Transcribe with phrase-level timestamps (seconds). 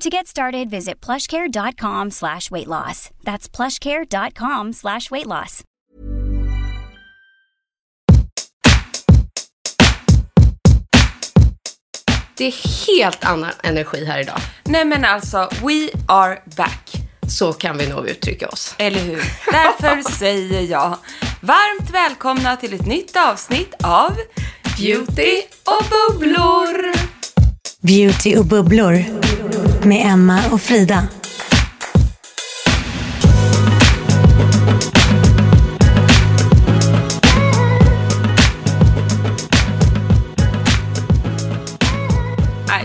[0.00, 3.10] To get started, visit plushcare.com slash weight loss.
[3.24, 5.62] That's plushcare.com slash weight loss.
[12.36, 14.40] Det är helt annan energi här idag.
[14.64, 16.90] Nej men alltså, we are back.
[17.28, 18.74] Så kan vi nog uttrycka oss.
[18.78, 19.22] Eller hur?
[19.52, 20.98] Därför säger jag
[21.40, 24.16] varmt välkomna till ett nytt avsnitt av
[24.78, 26.92] Beauty och bubblor.
[27.80, 29.04] Beauty och bubblor
[29.84, 31.02] med Emma och Frida.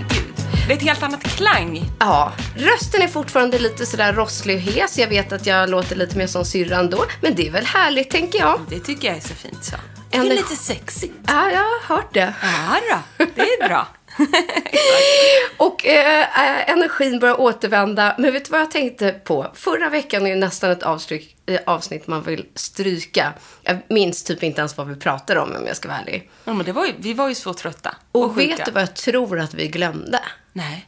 [0.10, 0.34] Gud,
[0.68, 1.92] det är ett helt annat klang.
[2.00, 4.98] Ja, rösten är fortfarande lite sådär rosslig och hes.
[4.98, 7.06] Jag vet att jag låter lite mer som syrran då.
[7.22, 8.60] Men det är väl härligt, tänker jag.
[8.70, 9.76] Det tycker jag är så fint så.
[10.12, 11.14] Det är lite sexigt.
[11.28, 12.34] Ja, jag har hört det.
[12.42, 12.80] Ja
[13.18, 13.88] då, det är bra.
[15.58, 18.16] Och eh, eh, energin börjar återvända.
[18.18, 19.48] Men vet du vad jag tänkte på?
[19.54, 23.34] Förra veckan är ju nästan ett avstryk, eh, avsnitt man vill stryka.
[23.64, 26.30] Jag minns typ inte ens vad vi pratade om, om jag ska vara ärlig.
[26.44, 27.96] Ja, men det var ju, vi var ju så trötta.
[28.12, 28.48] Och, Och sjuka.
[28.56, 30.20] vet du vad jag tror att vi glömde?
[30.54, 30.86] Nej.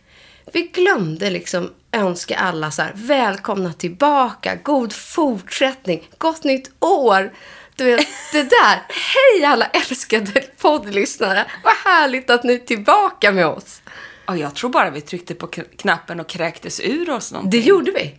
[0.53, 7.31] Vi glömde liksom önska alla så här, välkomna tillbaka, god fortsättning, gott nytt år.
[7.75, 8.81] Du vet, det där.
[8.89, 11.45] Hej alla älskade poddlyssnare.
[11.63, 13.81] Vad härligt att ni är tillbaka med oss.
[14.25, 17.61] Ja, jag tror bara vi tryckte på knappen och kräktes ur oss någonting.
[17.61, 18.15] Det gjorde vi.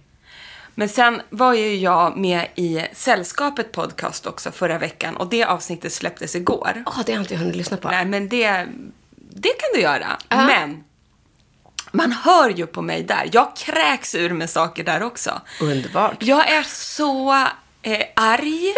[0.75, 5.93] Men sen var ju jag med i Sällskapet podcast också förra veckan och det avsnittet
[5.93, 6.83] släpptes igår.
[6.87, 7.89] Ja, det har jag inte hunnit lyssna på.
[7.89, 8.67] Nej, men det,
[9.17, 10.19] det kan du göra.
[10.29, 10.85] Men
[11.93, 13.29] man hör ju på mig där.
[13.33, 15.41] Jag kräks ur med saker där också.
[15.61, 16.17] Underbart.
[16.19, 17.33] Jag är så
[17.83, 18.75] eh, arg,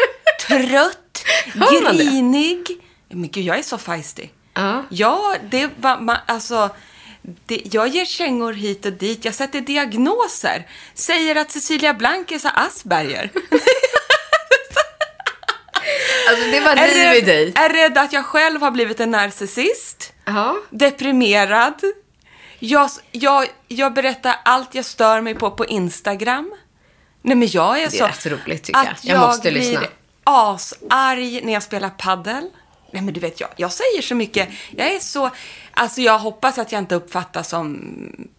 [0.49, 1.25] trött,
[1.55, 2.05] det?
[2.05, 2.66] grinig.
[3.09, 4.28] Men gud, jag är så feisty.
[4.55, 4.84] Ja.
[4.91, 6.71] Ja, det var, man, alltså,
[7.47, 9.25] det, jag ger kängor hit och dit.
[9.25, 10.66] Jag sätter diagnoser.
[10.94, 13.31] Säger att Cecilia Blankes har Asperger.
[16.31, 17.53] Alltså, det var är, liv i dig.
[17.56, 20.12] är rädd att jag själv har blivit en narcissist.
[20.25, 20.56] Ja.
[20.71, 21.75] Deprimerad.
[22.59, 26.55] Jag, jag, jag berättar allt jag stör mig på på Instagram.
[27.22, 28.06] Nej men jag är Det är så...
[28.06, 28.93] rätt roligt, tycker jag.
[28.93, 29.87] att Jag måste blir lyssna.
[30.24, 32.50] Asarg när jag spelar paddel.
[32.90, 34.48] Nej men du vet, jag, jag säger så mycket.
[34.76, 35.30] Jag är så...
[35.76, 37.78] Alltså jag hoppas att jag inte uppfattas som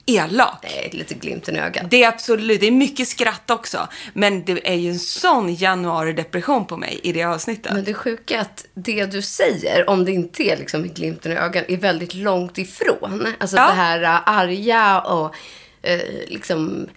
[0.05, 0.59] elak.
[0.63, 1.83] Nej, lite glimten i ögat.
[1.89, 3.87] Det är absolut, det är mycket skratt också.
[4.13, 7.73] Men det är ju en sån januari-depression på mig i det avsnittet.
[7.73, 11.35] Men det sjuka är att det du säger, om det inte är liksom glimten i
[11.35, 13.27] ögat, är väldigt långt ifrån.
[13.39, 13.67] Alltså Ja.
[13.67, 15.35] det här äh, arga och
[15.81, 16.87] eh, liksom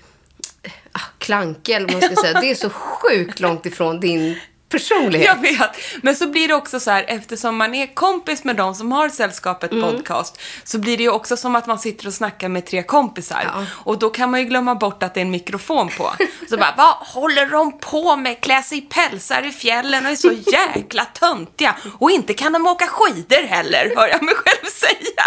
[0.92, 2.40] ah, klanke, eller vad man ska säga.
[2.40, 4.38] Det är så sjukt långt ifrån din
[4.68, 5.26] personlighet.
[5.26, 5.70] Jag vet.
[6.02, 9.08] Men så blir det också så här, eftersom man är kompis med de som har
[9.08, 9.90] Sällskapet Mm.
[9.90, 13.42] podcast, så blir det ju också som att man sitter och snackar med tre kompisar.
[13.54, 13.64] Ja.
[13.70, 16.12] Och då kan man ju glömma bort att det är en mikrofon på.
[16.50, 18.40] Så bara, vad håller de på med?
[18.40, 21.76] Klä sig i pälsar i fjällen och är så jäkla töntiga.
[21.98, 25.24] Och inte kan de åka skidor heller, hör jag mig själv säga.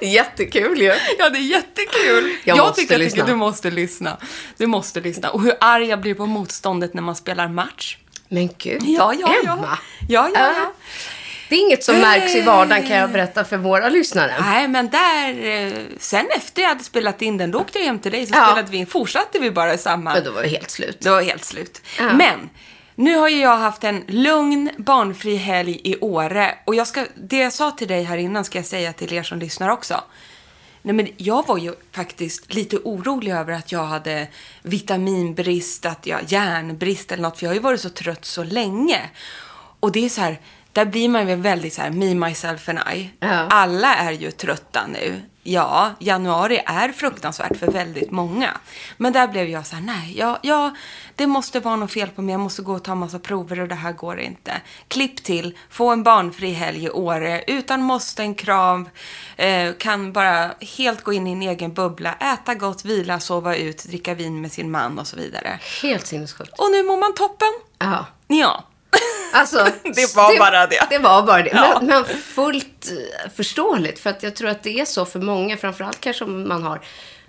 [0.00, 0.94] Jättekul ju.
[1.18, 2.36] Ja, det är jättekul.
[2.44, 3.16] Jag måste tycker, lyssna.
[3.16, 4.16] tycker du måste lyssna.
[4.56, 5.30] Du måste lyssna.
[5.30, 7.96] Och hur arg jag blir på motståndet när man spelar match.
[8.28, 9.52] Men gud, Ja, ja, ja.
[9.52, 9.78] Emma.
[10.08, 10.72] Ja, ja, ja.
[11.48, 14.34] Det är inget som märks i vardagen kan jag berätta för våra lyssnare.
[14.40, 15.46] Nej, men där...
[15.66, 18.34] eh, Sen efter jag hade spelat in den, då åkte jag hem till dig, så
[18.34, 18.46] Ja.
[18.46, 18.86] spelade vi in.
[18.86, 20.14] Fortsatte vi bara i samma...
[20.14, 20.98] Men då var det helt slut.
[21.00, 21.82] Det var helt slut.
[21.98, 22.12] Ja.
[22.12, 22.50] Men
[22.94, 26.54] Nu har ju jag haft en lugn, barnfri helg i Åre.
[26.64, 29.22] Och jag ska, det jag sa till dig här innan ska jag säga till er
[29.22, 30.00] som lyssnar också.
[30.86, 34.28] Nej, men jag var ju faktiskt lite orolig över att jag hade
[34.62, 37.38] vitaminbrist, att jag järnbrist eller något.
[37.38, 39.00] För jag har ju varit så trött så länge.
[39.80, 40.40] Och det är så här,
[40.72, 43.10] där blir man ju väldigt så här, me, myself and I.
[43.20, 43.28] Ja.
[43.28, 45.20] Alla är ju trötta nu.
[45.46, 48.50] Ja, januari är fruktansvärt för väldigt många.
[48.96, 50.74] Men där blev jag så här, nej, ja, ja,
[51.14, 52.32] det måste vara något fel på mig.
[52.32, 54.52] Jag måste gå och ta massa prover och det här går inte.
[54.88, 58.88] Klipp till, få en barnfri helg i Åre utan måsten, krav,
[59.36, 63.84] eh, kan bara helt gå in i en egen bubbla, äta gott, vila, sova ut,
[63.84, 65.58] dricka vin med sin man och så vidare.
[65.82, 66.58] Helt sinnessjukt.
[66.58, 67.52] Och nu mår man toppen.
[67.78, 68.06] Ja.
[68.26, 68.64] Ja.
[69.32, 70.86] Alltså, Det var bara det.
[70.90, 71.50] Det var bara det.
[71.52, 71.78] Ja.
[71.80, 73.98] Men, men fullt eh, förståeligt.
[73.98, 75.56] För att jag tror att det är så för många.
[75.56, 76.80] Framförallt kanske om man har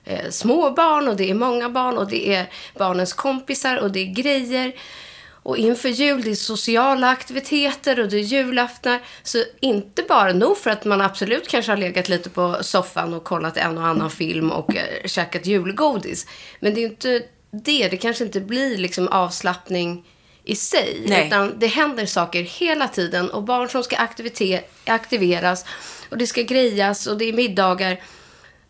[0.06, 4.00] eh, små barn och det är många barn och det är barnens kompisar och det
[4.00, 4.74] är grejer.
[5.46, 9.00] Och inför jul, det är sociala aktiviteter och det är julaftnar.
[9.24, 13.24] Så inte bara nog för att man absolut kanske har legat lite på soffan och
[13.24, 16.28] kollat en och annan film och eh, käkat julgodis.
[16.60, 17.88] Men det är ju inte det.
[17.88, 20.06] Det kanske inte blir liksom avslappning
[20.46, 21.04] i sig.
[21.08, 21.28] Nej.
[21.28, 23.30] Utan det händer saker hela tiden.
[23.30, 23.98] Och barn som ska
[24.86, 25.66] aktiveras.
[26.10, 28.00] Och det ska grejas och det är middagar.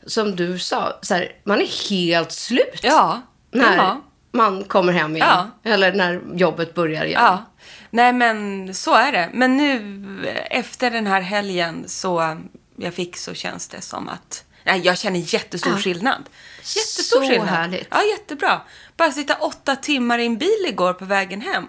[0.05, 2.79] Som du sa, så här, man är helt slut.
[2.81, 3.21] Ja.
[3.51, 4.01] När ja.
[4.31, 5.27] man kommer hem igen.
[5.63, 5.71] Ja.
[5.71, 7.21] Eller när jobbet börjar igen.
[7.23, 7.45] Ja,
[7.89, 9.29] nej men så är det.
[9.33, 12.37] Men nu efter den här helgen så
[12.77, 15.79] jag fick så känns det som att nej, jag känner jättestor Ja.
[15.79, 16.23] skillnad.
[16.61, 17.47] Jättestor Så skillnad.
[17.49, 17.87] härligt.
[17.91, 18.61] Ja, jättebra.
[18.97, 21.67] Bara sitta åtta timmar i en bil igår på vägen hem.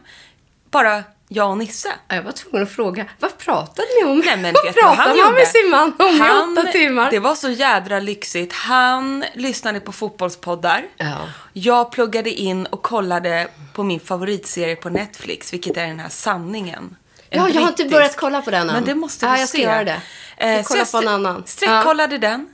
[0.70, 1.92] Bara jag och Nisse.
[2.08, 4.18] Jag var tvungen att fråga, vad pratade ni om?
[4.18, 7.10] Nej, men vad pratar han man med sin man om Han- i åtta timmar?
[7.10, 8.52] Det var så jädra lyxigt.
[8.52, 10.84] Han lyssnade på fotbollspoddar.
[10.96, 11.16] Ja.
[11.52, 16.96] Jag pluggade in och kollade på min favoritserie på Netflix, vilket är den här Sanningen.
[17.30, 18.74] En Ja, jag har inte börjat kolla på den än.
[18.74, 19.62] Men det måste Ja, du jag ska se.
[19.64, 20.00] göra det.
[20.38, 21.42] Jag Eh, jag på en annan.
[21.46, 22.48] Sträckkollade den.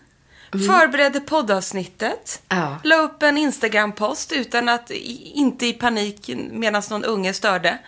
[0.52, 2.42] Förberedde poddavsnittet.
[2.48, 2.76] Ja.
[2.84, 7.78] La upp en Instagram-post utan att, inte i panik medan någon unge störde.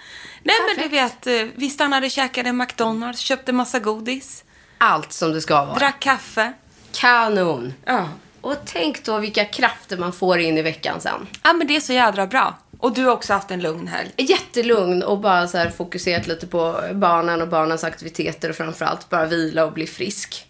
[0.43, 4.45] Nej, men du vet, eh, vi stannade och käkade McDonalds, köpte massa godis,
[4.79, 5.79] Allt som det ska vara.
[5.79, 6.53] drack kaffe.
[6.93, 7.75] Kanon.
[7.85, 8.09] Ja.
[8.41, 11.27] Och tänk då vilka krafter man får in i veckan sen.
[11.43, 12.59] Ja, men det är så jädra bra.
[12.79, 14.11] Och du har också haft en lugn helg.
[14.17, 19.25] Jättelugn och bara så här fokuserat lite på barnen och barnens aktiviteter och framförallt bara
[19.27, 20.47] vila och bli frisk.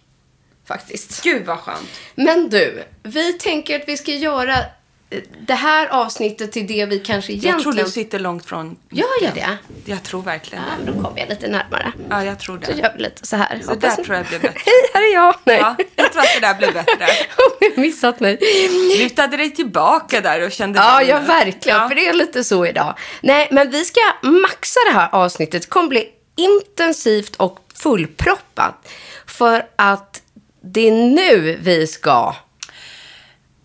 [0.67, 1.23] Faktiskt.
[1.23, 1.89] Gud vad skönt.
[2.15, 4.53] Men du, vi tänker att vi ska göra
[5.09, 7.55] eh, det här avsnittet till det vi kanske egentligen...
[7.55, 9.57] Jag tror du sitter långt från Gör jag det?
[9.85, 10.85] Jag tror verkligen Ja, det.
[10.91, 11.91] men då kommer jag lite närmare.
[12.09, 12.77] Ja, jag tror Så det.
[12.77, 13.59] gör vi lite så här.
[13.63, 14.59] Så Hoppas där ni- tror jag blir bättre.
[14.65, 15.35] Hej, här är jag.
[15.43, 15.57] Nej.
[15.59, 17.07] Ja, jag tror att det där blir bättre.
[17.61, 18.39] Ni har missat mig.
[18.99, 20.79] Lutade dig tillbaka där och kände...
[20.79, 21.77] Ja, ja, verkligen.
[21.81, 21.87] Ja.
[21.89, 22.97] För det är lite så idag.
[23.21, 25.61] Nej, men vi ska maxa det här avsnittet.
[25.61, 28.87] Det kommer bli intensivt och fullproppat.
[29.27, 30.14] För att
[30.65, 32.35] det är nu vi ska...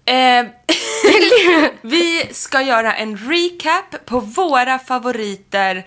[0.04, 0.46] Eh,
[1.82, 5.86] vi ska göra en recap på våra favoriter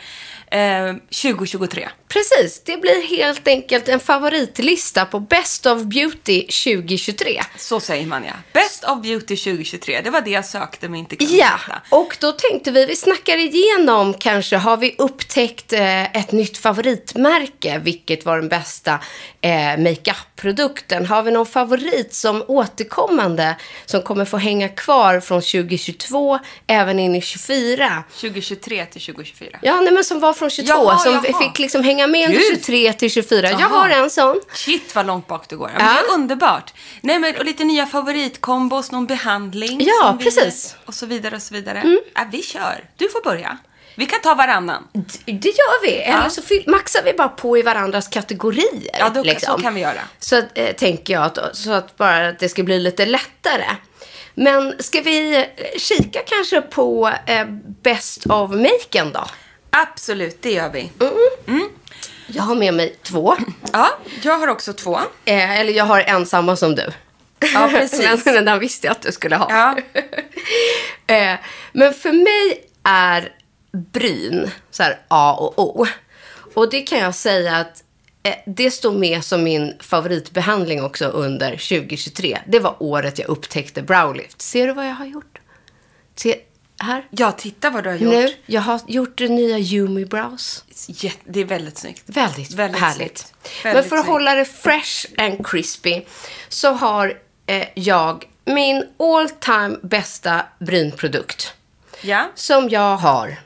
[0.52, 1.90] eh, 2023.
[2.08, 7.42] Precis, det blir helt enkelt en favoritlista på Best of Beauty 2023.
[7.58, 8.34] Så säger man ja.
[8.54, 10.02] Best of Beauty 2023.
[10.04, 11.82] Det var det jag sökte men inte kunde Ja, hitta.
[11.96, 17.80] och då tänkte vi, vi snackar igenom kanske, har vi upptäckt eh, ett nytt favoritmärke?
[17.84, 19.00] Vilket var den bästa
[19.42, 21.06] eh, makeup-produkten?
[21.06, 23.56] Har vi någon favorit som återkommande,
[23.86, 28.04] som kommer få hänga kvar från 2022 även in i 2024?
[28.22, 29.60] 2023 till 2024.
[29.62, 31.40] Ja, nej, men som var från 22, Jaha, som jaha.
[31.42, 32.50] fick liksom hänga med under Gud.
[32.66, 33.52] 23 till 24.
[33.52, 33.68] Jag Jaha.
[33.70, 34.40] har en sån.
[34.54, 35.72] Shit vad långt bak du går.
[35.74, 35.78] Ja.
[35.78, 35.94] Men Ja.
[36.02, 36.74] Det är underbart.
[37.02, 39.82] Nej men och lite nya favoritkombos, någon behandling.
[39.86, 40.72] Ja, vi- precis.
[40.74, 40.84] Mm.
[40.86, 41.84] Och så vidare och så vidare.
[42.16, 42.84] Ja, vi kör.
[42.98, 43.58] Du får börja.
[43.96, 44.88] Vi kan ta varannan.
[45.26, 45.92] Det gör vi.
[45.98, 48.96] Eller så fyll, maxar vi bara på i varandras kategorier.
[49.00, 49.56] Ja, då, liksom.
[49.58, 50.00] så kan vi göra.
[50.20, 53.66] Så eh, tänker jag, att, så att bara att det ska bli lite lättare.
[54.36, 57.46] Men ska vi eh, kika kanske på eh,
[57.82, 59.26] Best of Maken då?
[59.70, 60.92] Absolut, det gör vi.
[62.28, 63.36] Jag har med mig två.
[63.74, 63.90] Ja,
[64.22, 65.00] jag har också två.
[65.26, 66.90] Eh, eller jag har en samma som du.
[67.54, 68.26] Ja, precis.
[68.26, 69.48] men, den visste jag att du skulle ha.
[69.50, 69.78] Ja.
[71.16, 71.40] eh,
[71.72, 73.32] men för mig är
[73.72, 75.88] bryn så här A och O.
[76.54, 77.83] Och det kan jag säga att
[78.46, 82.40] det står med som min favoritbehandling också under 2023.
[82.48, 84.42] Det var året jag upptäckte Browlift.
[84.42, 85.40] Ser du vad jag har gjort?
[86.16, 86.40] Se,
[86.80, 87.08] här.
[87.10, 88.14] Ja, titta vad du har gjort.
[88.14, 90.64] Nu, jag har gjort det nya Yumi Brows.
[90.88, 92.04] Jätte- Det är väldigt snyggt.
[92.06, 93.18] Väldigt, Väldigt härligt.
[93.18, 93.34] snyggt.
[93.64, 94.08] Men för att snyggt.
[94.08, 96.02] hålla det fresh and crispy
[96.50, 101.54] så har eh, jag min all time bästa brynprodukt.
[102.02, 102.30] Ja.
[102.36, 103.40] Som jag har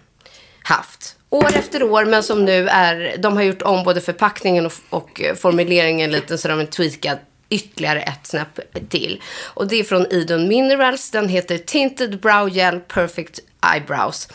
[0.64, 4.74] haft år efter år, men som nu är, de har gjort om både förpackningen och,
[4.90, 7.20] och eh, formuleringen lite så de har tweakat
[7.50, 9.22] ytterligare ett snäpp till.
[9.44, 11.12] Och det är från Idun Minerals.
[11.12, 13.40] Den heter Tinted Brow Gel Perfect
[13.74, 14.28] Eyebrows.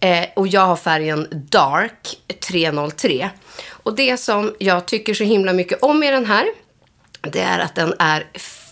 [0.00, 2.16] Eh, och jag har färgen Dark
[2.48, 3.30] 303.
[3.68, 6.46] Och det som jag tycker så himla mycket om i den här,
[7.20, 8.26] det är att den är,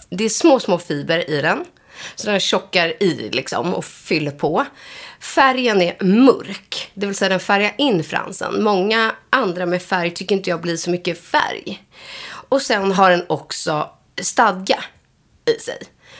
[0.08, 1.64] det är små, små fiber i den.
[2.14, 4.64] Så den tjockar i liksom och fyller på.
[5.24, 8.62] Färgen är mörk, det vill säga den färgar in fransen.
[8.62, 11.84] Många andra med färg tycker inte jag blir så mycket färg.
[12.48, 13.90] Och sen har den också
[14.22, 14.84] stadga
[15.56, 15.78] i sig.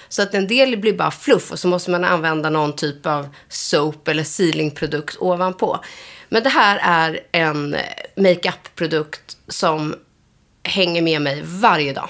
[0.09, 3.29] Så att en del blir bara fluff och så måste man använda någon typ av
[3.49, 5.81] soap eller sealingprodukt ovanpå.
[6.29, 7.77] Men det här är en
[8.17, 9.95] makeup-produkt som
[10.63, 12.09] hänger med mig varje dag.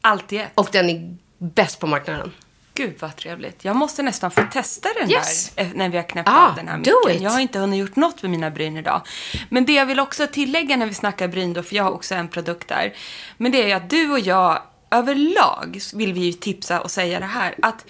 [0.00, 0.42] Alltid.
[0.54, 2.32] Och den är bäst på marknaden.
[2.74, 3.64] Gud vad trevligt.
[3.64, 5.50] Jag måste nästan få testa den Yes.
[5.54, 7.22] där eh, när vi har knäppt Ah, av den här micken.
[7.22, 9.02] Jag har inte hunnit gjort något med mina bryn idag.
[9.48, 12.14] Men det jag vill också tillägga när vi snackar bryn då, för jag har också
[12.14, 12.92] en produkt där.
[13.36, 17.26] Men det är att du och jag överlag vill vi ju tipsa och säga det
[17.26, 17.54] här.
[17.62, 17.86] Att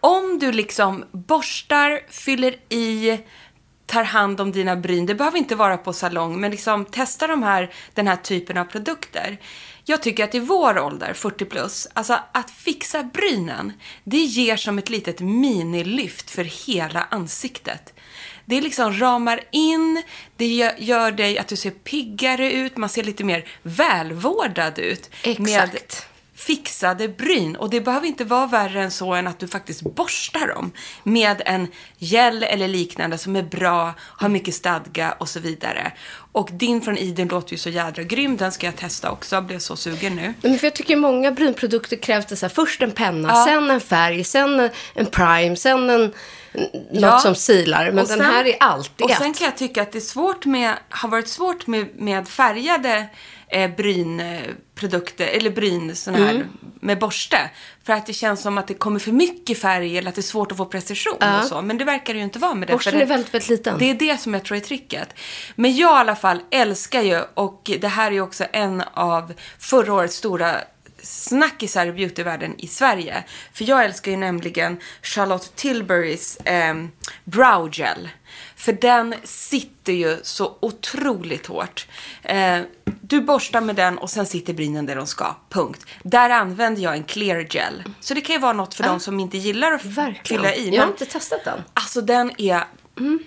[0.00, 3.18] om du liksom borstar, fyller i,
[3.88, 5.06] tar hand om dina bryn.
[5.06, 8.64] Det behöver inte vara på salong, men liksom testa de här, den här typen av
[8.64, 9.38] produkter.
[9.84, 13.72] Jag tycker att i vår ålder, 40 plus, alltså att fixa brynen,
[14.04, 17.94] det ger som ett litet minilyft för hela ansiktet.
[18.44, 20.02] Det liksom ramar in,
[20.36, 25.10] det gör, dig att du ser piggare ut, man ser lite mer välvårdad ut.
[25.24, 26.07] Med Exakt
[26.38, 27.56] fixade bryn.
[27.56, 31.42] Och det behöver inte vara värre än så än att du faktiskt borstar dem med
[31.46, 31.68] en
[31.98, 35.92] gel eller liknande som är bra, har mycket stadga och så vidare.
[36.32, 38.36] Och din från Iden låter ju så jädra grym.
[38.36, 39.36] Den ska jag testa också.
[39.36, 40.34] Jag blev så sugen nu.
[40.42, 43.44] Men för jag tycker många brynprodukter krävs det så här, först en penna, Ja.
[43.44, 46.12] sen en färg, sen en- prime, sen en, n-
[46.92, 47.10] Ja.
[47.12, 47.84] något som silar.
[47.90, 49.18] Men Och den sen- här är alltid Och ett.
[49.18, 53.06] sen kan jag tycka att det är svårt med, har varit svårt med, med färgade
[53.50, 56.46] eh, brynprodukter, eller bryn såna här, Mm.
[56.80, 57.50] med borste.
[57.84, 60.22] För att det känns som att det kommer för mycket färg eller att det är
[60.22, 61.62] svårt att få precision och så.
[61.62, 62.72] Men det verkar det ju inte vara med det.
[62.72, 63.78] Borsten för det- är väldigt, väldigt liten.
[63.78, 65.08] Det är det som jag tror är tricket.
[65.56, 69.32] Men jag i alla fall älskar ju, och det här är ju också en av
[69.58, 70.54] förra årets stora
[71.02, 73.24] snackisar i beautyvärlden i Sverige.
[73.52, 76.74] För jag älskar ju nämligen Charlotte Tilburys eh,
[77.24, 78.08] brow gel.
[78.68, 81.86] För den sitter ju så otroligt hårt.
[82.22, 82.60] Eh,
[83.00, 85.34] du borstar med den och sen sitter brynen där de ska.
[85.48, 85.86] Punkt.
[86.02, 87.82] Där använder jag en clear gel.
[88.00, 90.42] Så det kan ju vara något för de som inte gillar att Verkligen.
[90.42, 90.68] fylla i.
[90.68, 91.62] Jag har Men- inte testat den.
[91.74, 92.64] Alltså den är...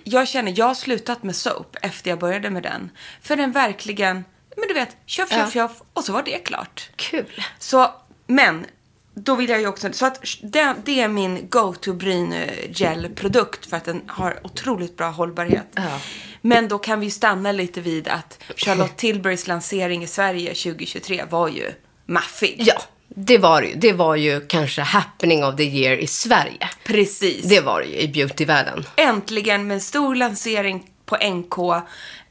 [0.04, 2.90] Jag känner, jag har slutat med soap efter jag började med den.
[3.22, 4.24] För den verkligen,
[4.56, 5.36] men du vet, tjoff, Ja.
[5.38, 6.90] tjoff, tjoff och så var det klart.
[6.96, 7.42] Kul.
[7.58, 7.90] Så,
[8.26, 8.66] men,
[9.14, 13.66] då vill jag ju också, så att det, det är min go-to bryn eh, gel-produkt
[13.66, 15.66] för att den har otroligt bra hållbarhet.
[15.74, 16.00] Ja.
[16.40, 21.48] Men då kan vi stanna lite vid att Charlotte Tilburys lansering i Sverige 2023 var
[21.48, 21.72] ju
[22.06, 22.56] maffig.
[22.58, 23.74] Ja, det var det ju.
[23.74, 26.68] Det var ju kanske happening of the year i Sverige.
[26.84, 27.44] Precis.
[27.44, 28.84] Det var det ju i beautyvärlden.
[28.96, 31.58] äntligen med en stor lansering på NK.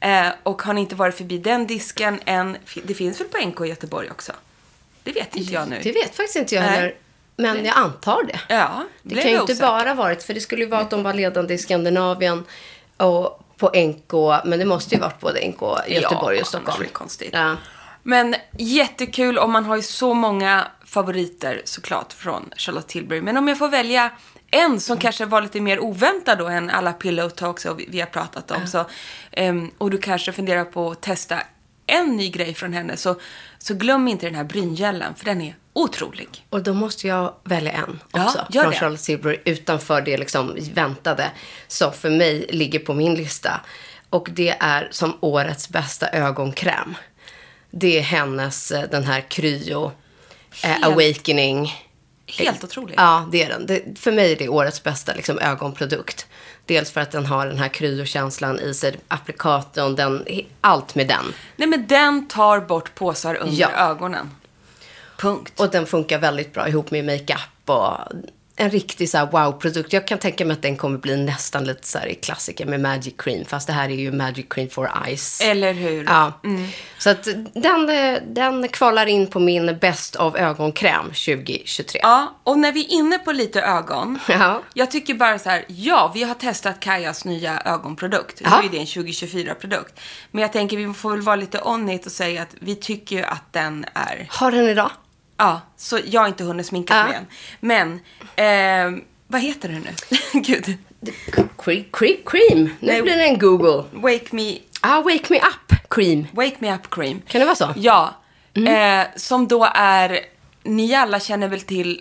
[0.00, 3.60] Eh, och har ni inte varit förbi den disken än, det finns väl på NK
[3.60, 4.32] i Göteborg också?
[5.04, 5.80] Det vet inte jag nu.
[5.82, 6.94] Det vet faktiskt inte jag heller.
[7.36, 8.40] Men jag antar det.
[8.54, 11.14] Ja, Det kan ju inte bara varit, för det skulle ju vara att de var
[11.14, 12.44] ledande i Skandinavien
[12.96, 14.12] och på NK,
[14.44, 16.80] men det måste ju varit både NK, Göteborg Ja, och Stockholm.
[16.80, 17.30] är det konstigt.
[17.32, 17.56] Ja.
[18.02, 23.20] Men jättekul och man har ju så många favoriter såklart från Charlotte Tilbury.
[23.20, 24.10] Men om jag får välja
[24.50, 28.50] en som kanske var lite mer oväntad då än alla pillow talks vi, har pratat
[28.50, 28.66] om.
[28.66, 28.84] Så,
[29.32, 31.38] ehm, och du kanske funderar på att testa
[31.86, 33.20] en ny grej från henne så,
[33.58, 36.46] så glöm inte den här bryngällen för den är otrolig.
[36.50, 38.46] Och då måste jag välja en Ja, också.
[38.50, 38.78] gör från det.
[38.78, 41.30] Charlotte Tilbury utanför det liksom väntade.
[41.68, 43.60] Som för mig ligger på min lista.
[44.10, 46.94] Och det är som årets bästa ögonkräm.
[47.70, 49.92] Det är hennes, eh, den här Kryo
[50.64, 51.72] eh, Awakening.
[52.38, 52.94] Helt otrolig.
[52.98, 53.66] Ja, det är den.
[53.66, 56.26] Det, för mig är det årets bästa liksom, ögonprodukt.
[56.66, 60.26] Dels för att den har den här kryokänslan i sig, applikatorn, den,
[60.60, 61.24] allt med den.
[61.56, 63.70] Nej men den tar bort påsar under Ja.
[63.70, 64.30] ögonen.
[65.18, 65.60] Punkt.
[65.60, 67.98] Och den funkar väldigt bra ihop med makeup och
[68.56, 69.92] en riktig så wow-produkt.
[69.92, 72.80] Jag kan tänka mig att den kommer bli nästan lite så här i klassiker med
[72.80, 73.44] Magic Cream.
[73.44, 75.40] Fast det här är ju Magic Cream for Eyes.
[75.40, 76.04] Eller hur?
[76.04, 76.32] Ja.
[76.98, 82.00] Så att den, eh, den kvalar in på min bäst av ögonkräm 2023.
[82.02, 84.18] Ja, och när vi är inne på lite ögon.
[84.28, 84.62] Ja.
[84.74, 88.40] Jag tycker bara så här, ja, vi har testat Kajas nya ögonprodukt.
[88.40, 88.62] Nu Ja.
[88.62, 90.00] är det en 2024-produkt.
[90.30, 93.16] Men jag tänker vi får väl vara lite on it och säga att vi tycker
[93.16, 94.90] ju att den är, Har den idag?
[95.42, 97.04] Ja, så jag har inte hunnit sminka Ja.
[97.04, 97.26] mig än.
[97.60, 99.90] Men, eh, vad heter den nu?
[100.40, 100.76] Gud.
[101.58, 102.58] Cream, cream, cream.
[102.64, 103.02] Nu Nej.
[103.02, 103.84] blir det en Google.
[103.92, 106.26] Wake me, Ah, Wake Me Up Cream.
[106.32, 107.20] Wake Me Up Cream.
[107.26, 107.68] Kan det vara så?
[107.76, 108.14] Ja.
[108.54, 110.20] Eh, som då är,
[110.62, 112.00] ni alla känner väl till,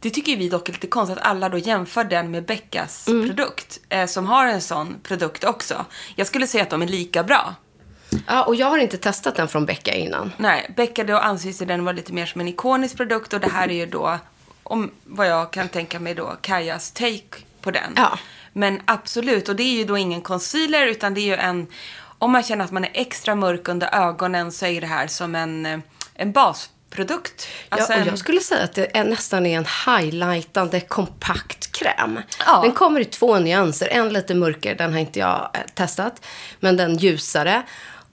[0.00, 3.80] det tycker vi dock är lite konstigt att alla då jämför den med Beckas produkt.
[3.88, 5.84] Eh, som har en sån produkt också.
[6.16, 7.54] Jag skulle säga att de är lika bra.
[8.26, 10.32] Ja, och jag har inte testat den från Becka innan.
[10.36, 13.50] Nej, Becka då anses ju den vara lite mer som en ikonisk produkt och det
[13.50, 14.18] här är ju då,
[14.62, 17.92] om vad jag kan tänka mig då, Kajas take på den.
[17.96, 18.18] Ja.
[18.52, 21.66] Men absolut, och det är ju då ingen concealer utan det är ju en,
[22.18, 25.34] om man känner att man är extra mörk under ögonen så är det här som
[25.34, 25.78] en, eh,
[26.14, 27.48] en basprodukt.
[27.68, 32.20] Alltså ja, och jag skulle säga att det är nästan är en highlightande kompakt kräm.
[32.46, 32.60] Ja.
[32.62, 33.88] Den kommer i två nyanser.
[33.88, 36.26] En lite mörkare, den har inte jag eh, testat.
[36.60, 37.62] Men den ljusare.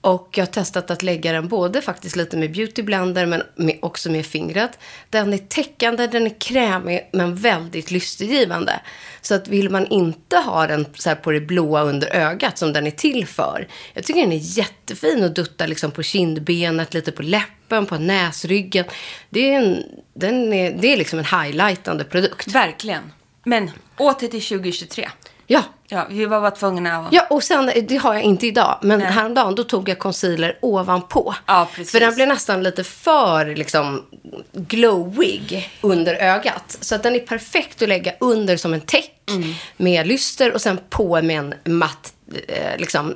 [0.00, 3.78] Och jag har testat att lägga den både faktiskt lite med beauty blender men med,
[3.82, 4.78] också med fingret.
[5.10, 8.80] Den är täckande, den är krämig men väldigt lystergivande.
[9.20, 12.86] Så att vill man inte ha den så på det blåa under ögat som den
[12.86, 13.68] är till för.
[13.94, 18.84] Jag tycker den är jättefin att dutta liksom på kindbenet, lite på läppen, på näsryggen.
[19.30, 19.82] Det är, en,
[20.14, 22.46] den är, det är liksom en highlightande produkt.
[22.48, 23.12] Verkligen.
[23.44, 25.08] Men åter till 2023.
[25.46, 27.12] Ja, Ja, vi var bara tvungna att...
[27.12, 29.08] Ja, och sen, det har jag inte idag, men Nej.
[29.08, 31.34] häromdagen då tog jag concealer ovanpå.
[31.46, 31.92] Ja, precis.
[31.92, 34.04] För den blev nästan lite för liksom
[34.52, 36.78] glowig under ögat.
[36.80, 39.54] Så att den är perfekt att lägga under som en täck Mm.
[39.76, 42.12] med lyster och sen på med en matt
[42.48, 43.14] eh, liksom,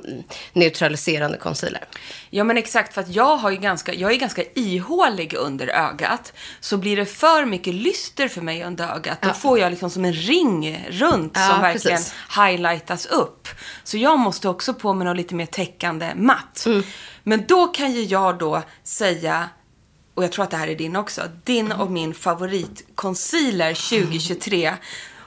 [0.53, 1.83] neutraliserande concealer.
[2.29, 6.33] Ja men exakt, för att jag, har ju ganska, jag är ganska ihålig under ögat.
[6.59, 10.05] Så blir det för mycket lyster för mig under ögat, då får jag liksom som
[10.05, 12.13] en ring runt Ja, som verkligen precis.
[12.67, 13.47] Highlightas upp.
[13.83, 16.63] Så jag måste också på med något lite mer täckande matt.
[16.65, 16.83] Mm.
[17.23, 19.49] Men då kan ju jag då säga,
[20.13, 24.73] och jag tror att det här är din också, din och min favorit concealer 2023.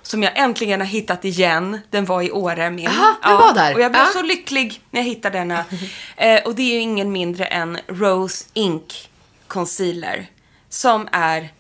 [0.03, 1.81] Som jag äntligen har hittat igen.
[1.91, 2.85] Den var i Åre min.
[2.85, 3.75] Jaha, den var där.
[3.75, 4.09] Och jag blev Ja.
[4.13, 5.65] så lycklig när jag hittade denna.
[6.17, 9.11] Eh, och det är ju ingen mindre än Rose Ink
[9.47, 10.27] Concealer.
[10.69, 11.53] Som är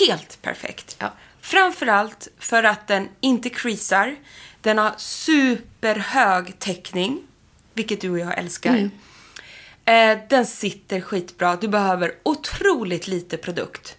[0.00, 0.96] helt perfekt.
[0.98, 1.12] Ja.
[1.40, 4.16] Framförallt för att den inte creasar.
[4.68, 7.22] Den har superhög täckning.
[7.74, 8.70] Vilket du och jag älskar.
[8.70, 8.90] Mm.
[9.84, 11.56] Eh, den sitter skitbra.
[11.56, 13.96] Du behöver otroligt lite produkt.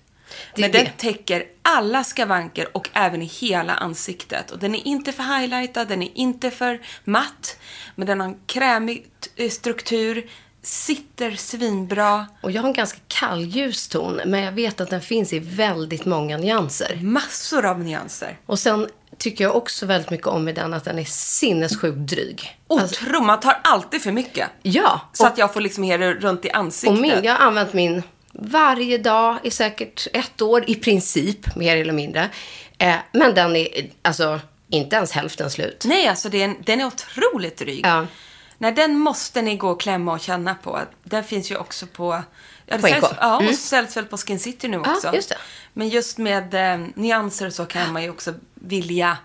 [0.55, 0.91] Det Men den det.
[0.97, 4.51] täcker alla skavanker och även i hela ansiktet.
[4.51, 7.57] Och den är inte för highlightad, den är inte för matt.
[7.95, 9.05] Men den har en krämig
[9.35, 10.29] eh, struktur,
[10.61, 12.27] sitter svinbra.
[12.41, 16.05] Och jag har en ganska kallljus ton, men jag vet att den finns i väldigt
[16.05, 16.99] många nyanser.
[17.01, 18.37] Massor av nyanser.
[18.45, 18.87] Och sen
[19.19, 22.59] tycker jag också väldigt mycket om i den att den är sinnessjukt dryg.
[22.69, 24.49] Alltså, Otro, man tar alltid för mycket.
[24.61, 26.95] ja, Så och, att jag får liksom hela runt i ansiktet.
[26.97, 28.03] och min, jag har använt min
[28.33, 32.29] varje dag i säkert ett år i princip, mer eller mindre.
[32.77, 33.67] Eh, men den är
[34.01, 35.83] alltså inte ens hälften slut.
[35.87, 37.85] Nej, alltså den, den är otroligt dryg.
[37.85, 38.05] Ja.
[38.57, 40.79] Nej, den måste ni gå och klämma och känna på.
[41.03, 42.23] Den finns ju också på...
[42.65, 43.49] Ja, det På säljs, ja Mm.
[43.49, 45.15] och säljs väl på Skin City nu Ja, också.
[45.15, 45.37] just det.
[45.79, 49.17] Men just med eh, nyanser och så kan man ju också vilja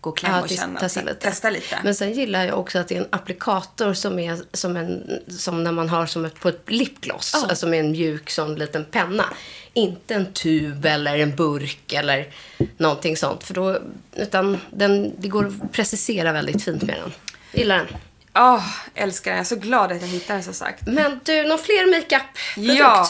[0.00, 0.80] gå och klämma och tes- känna.
[0.80, 1.14] testa lite.
[1.14, 1.78] Testa lite.
[1.84, 5.64] Men sen gillar jag också att det är en applikator som är som, en, som
[5.64, 7.30] när man har som ett, på ett lipgloss.
[7.34, 7.46] Ja.
[7.48, 9.24] Alltså med en mjuk sån liten penna.
[9.72, 12.28] Inte en tub eller en burk eller
[12.76, 13.44] någonting sånt.
[13.44, 13.78] För då,
[14.12, 17.12] utan den, det går att precisera väldigt fint med den.
[17.52, 17.86] Gillar den.
[18.34, 19.36] Åh, älskar den.
[19.36, 20.86] Jag är så glad att jag hittade den som sagt.
[20.86, 22.78] Men du, någon fler makeup-produkt?
[22.78, 23.08] Ja,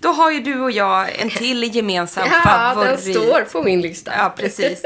[0.00, 3.04] då har ju du och jag en till gemensam Ja, favorit.
[3.04, 4.12] den står på min lista.
[4.16, 4.82] Ja, precis.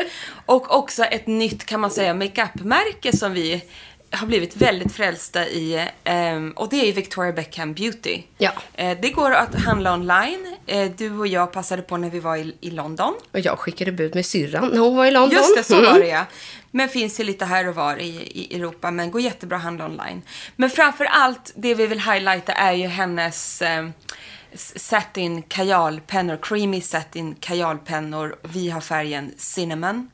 [0.46, 3.62] Och också ett nytt, kan man säga, makeupmärke som vi
[4.10, 5.88] har blivit väldigt frälsta i.
[6.04, 8.22] ehm, och det är Victoria Beckham Beauty.
[8.38, 8.50] Ja.
[8.74, 10.56] Eh, det går att handla online.
[10.66, 13.14] Eh, du och jag passade på när vi var i, London.
[13.32, 15.36] Och jag skickade bud med syrran när hon var i London.
[15.38, 15.92] Just det, så Mm.
[15.92, 16.24] var det ja.
[16.70, 19.84] Men finns ju lite här och var i, i Europa, men går jättebra att handla
[19.84, 20.22] online.
[20.56, 23.88] Men framför allt, det vi vill highlighta är ju hennes eh,
[24.56, 28.36] satin kajalpennor, creamy satin kajalpennor.
[28.42, 30.10] Vi har färgen cinnamon.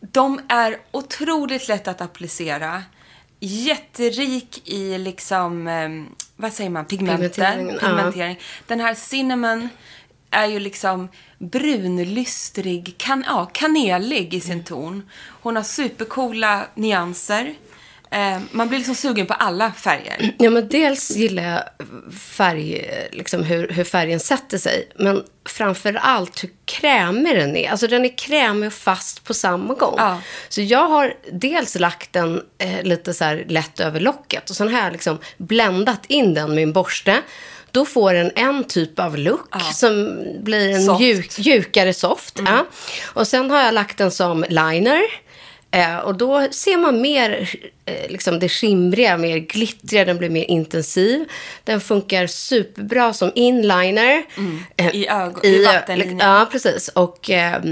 [0.00, 2.82] De är otroligt lätta att applicera.
[3.40, 5.88] Jätterik i liksom, eh,
[6.36, 6.88] vad säger man, ja.
[7.78, 8.40] Pigmentering.
[8.66, 9.68] Den här cinnamon
[10.30, 11.08] är ju liksom
[11.38, 14.64] brunlystrig, kan, ja, kanelig i sin Mm.
[14.64, 15.10] ton.
[15.42, 17.54] Hon har supercoola nyanser.
[18.14, 20.34] Eh, man blir liksom sugen på alla färger.
[20.38, 21.62] Ja, men dels gillar jag
[22.18, 24.88] färg, liksom hur, hur färgen sätter sig.
[24.96, 27.70] Men framför allt hur krämig den är.
[27.70, 29.94] Alltså den är krämig och fast på samma gång.
[29.96, 30.20] Ja.
[30.48, 34.50] Så jag har dels lagt den eh, lite så här lätt över locket.
[34.50, 37.22] Och sen har jag liksom bländat in den med en borste.
[37.70, 42.40] Då får den en typ av look som blir en mjuk, mjukare soft.
[42.46, 42.66] Ja.
[43.04, 45.02] Och sen har jag lagt den som liner.
[45.74, 47.50] Eh, och då ser man mer,
[47.84, 51.24] eh, liksom det skimriga, mer glittriga, den blir mer intensiv.
[51.64, 54.24] Den funkar superbra som inliner.
[54.76, 56.18] Eh, I ögon- i vattenlinjen.
[56.18, 56.88] Ja, precis.
[56.88, 57.62] Och eh,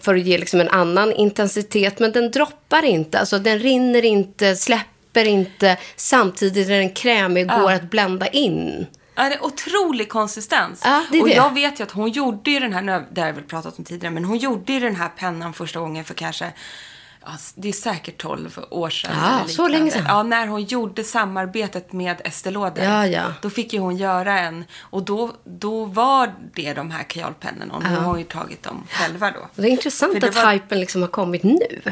[0.00, 1.98] för att ge liksom en annan intensitet.
[1.98, 5.76] Men den droppar inte, alltså den rinner inte, släpper inte.
[5.96, 8.86] Samtidigt är den krämig, går att blända in.
[9.14, 10.80] Ja, det är otrolig konsistens.
[10.84, 11.34] Ja, det är och det.
[11.34, 13.84] jag vet ju att hon gjorde ju den här, det har jag väl pratat om
[13.84, 16.52] tidigare, men hon gjorde ju den här pennan första gången för kanske,
[17.54, 19.10] det är säkert 12 år sedan.
[19.22, 20.04] Ja, så länge sedan.
[20.08, 22.84] Ja, när hon gjorde samarbetet med Estée Lauder.
[22.84, 23.32] Ja, ja.
[23.42, 27.74] Då fick ju hon göra en, och då, då var det de här kajalpennorna.
[27.74, 29.48] Och nu har hon ju tagit dem själva då.
[29.54, 31.82] Det är intressant För att var- hypen liksom har kommit nu.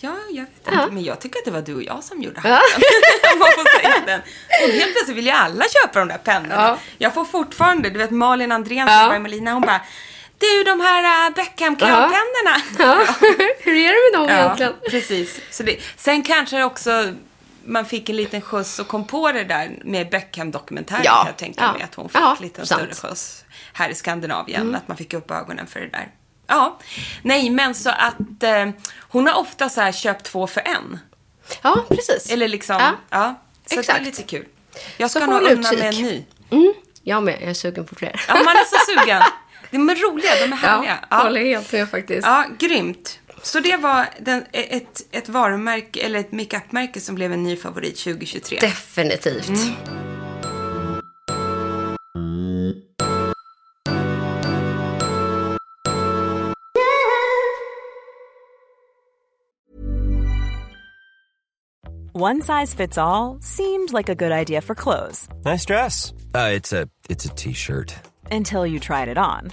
[0.00, 0.72] Ja, jag vet Ja.
[0.82, 0.94] inte.
[0.94, 2.52] Men jag tycker att det var du och jag som gjorde hypen.
[3.32, 4.20] Om man får säga den.
[4.68, 6.54] Och helt plötsligt vill ju alla köpa de där pennorna.
[6.54, 6.78] Ja.
[6.98, 8.98] Jag får fortfarande, du vet Malin Andrén Ja.
[9.00, 9.80] som var i Melina, hon bara
[10.38, 13.06] Du, de här uh, beckham kajalpennorna Ja.
[13.60, 14.72] Hur är det med dem Ja, egentligen?
[14.90, 15.40] precis.
[15.50, 17.12] Så det, sen kanske också
[17.64, 21.36] man fick en liten skjuts och kom på det där med Beckham-dokumentären Ja, kan jag
[21.36, 21.72] tänka ja.
[21.72, 22.56] mig att hon fick Ja, lite.
[22.56, 22.66] Mm.
[22.66, 24.74] större skjuts här i Skandinavien.
[24.74, 26.08] Att man fick upp ögonen för det där.
[26.46, 26.78] Ja,
[27.22, 28.68] nej men så att eh,
[29.00, 30.98] hon har ofta så här köpt två för en.
[31.62, 32.30] Ja, precis.
[32.30, 33.34] Eller liksom, Ja, ja.
[33.66, 34.02] så det är exakt.
[34.04, 34.44] lite kul.
[34.96, 36.24] Jag ska nog unna mig en ny.
[36.50, 37.34] Mm, jag med.
[37.40, 38.24] Jag är sugen på fler.
[38.28, 39.22] Ja, man är så sugen.
[39.76, 40.98] De är roliga, de är härliga.
[41.10, 42.26] Ja, håller helt med faktiskt.
[42.26, 43.18] Ja, grymt.
[43.42, 47.96] Så det var den, ett, ett varumärke, eller ett makeupmärke som blev en ny favorit
[47.98, 48.58] 2023.
[48.60, 49.48] Definitivt.
[49.48, 49.74] Mm.
[62.12, 66.14] One size fits all seemed like a good idea for clothes Nice dress.
[66.34, 67.94] Uh, it's a it's a t-shirt.
[68.30, 69.52] until you tried it on.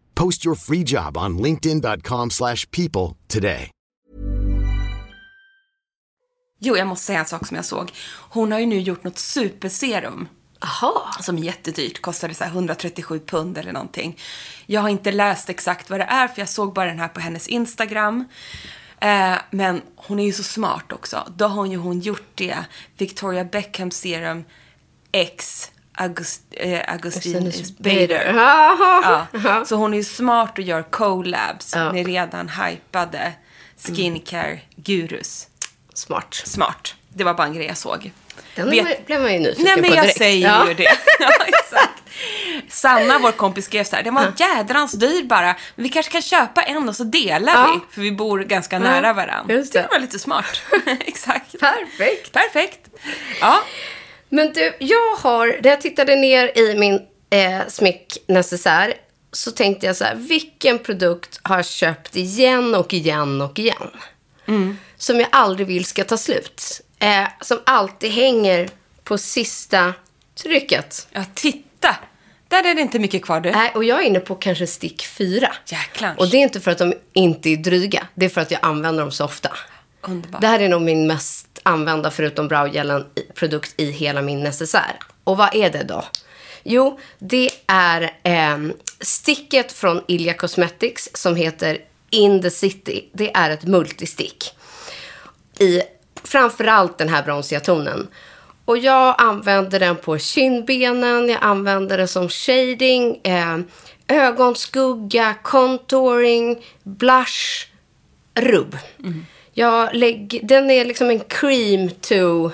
[0.21, 3.71] Post your free job on linkedin.com/people slash people today.
[6.59, 7.91] Jo, jag måste säga en sak som jag såg.
[8.29, 10.27] Hon har ju nu gjort något superserum.
[10.59, 11.11] Jaha.
[11.21, 14.17] Som är jättedyrt, kostade så här 137 pund eller någonting.
[14.65, 17.19] Jag har inte läst exakt vad det är, för jag såg bara den här på
[17.19, 18.25] hennes Instagram.
[18.99, 21.33] Eh, men hon är ju så smart också.
[21.35, 22.57] Då har ju hon gjort det,
[22.97, 24.43] Victoria Beckham Serum
[25.11, 28.33] X August, eh, Augustin Augustinus Bader.
[28.35, 29.27] Ja.
[29.65, 33.31] Så hon är ju smart och gör collabs med redan hypade
[33.77, 35.47] skincare-gurus.
[35.93, 36.33] Smart.
[36.33, 36.95] Smart.
[37.09, 38.11] Det var bara en grej jag såg.
[38.55, 40.17] Den Vet- blev man ju nyfiken Nej, men på jag direkt.
[40.17, 40.67] säger ja.
[40.67, 40.83] ju det.
[41.19, 42.03] Ja, exakt.
[42.69, 44.03] Sanna, vår kompis, skrev så här.
[44.03, 45.55] Den var jädrans dyr bara.
[45.75, 47.81] Men vi kanske kan köpa en och så delar Ja.
[47.89, 47.95] vi.
[47.95, 49.53] För vi bor ganska nära varandra.
[49.55, 49.87] just det.
[49.91, 50.61] var lite smart.
[50.99, 51.59] exakt.
[51.59, 52.31] Perfekt.
[52.31, 52.79] Perfekt.
[53.41, 53.59] Ja.
[54.33, 58.93] Men du, jag har, när jag tittade ner i min eh, smycknecessär
[59.31, 63.91] så tänkte jag så här, vilken produkt har jag köpt igen och igen och igen?
[64.97, 66.81] Som jag aldrig vill ska ta slut.
[66.99, 68.69] Eh, som alltid hänger
[69.03, 69.93] på sista
[70.35, 71.07] trycket.
[71.11, 71.95] ja, titta.
[72.47, 73.51] Där är det inte mycket kvar du.
[73.51, 75.53] Nej, och jag är inne på kanske stick fyra.
[75.65, 76.15] Jäklar.
[76.17, 78.07] Och det är inte för att de inte är dryga.
[78.15, 79.49] Det är för att jag använder dem så ofta.
[80.01, 80.41] Underbart.
[80.41, 84.99] Det här är nog min mest använda, förutom browgelen, produkt i hela min necessär.
[85.23, 86.03] Och vad är det då?
[86.63, 88.57] Jo, det är eh,
[88.99, 91.77] sticket från Ilja Cosmetics som heter
[92.09, 93.09] In the City.
[93.13, 94.53] Det är ett multistick.
[95.59, 95.81] I
[96.23, 98.07] framförallt den här bronsiga tonen.
[98.65, 103.57] Och jag använder den på kindbenen, jag använder den som shading, eh,
[104.07, 107.67] ögonskugga, contouring, blush,
[108.35, 108.77] rubb.
[108.99, 109.25] Mm.
[109.53, 112.51] Jag lägger, den är liksom en cream to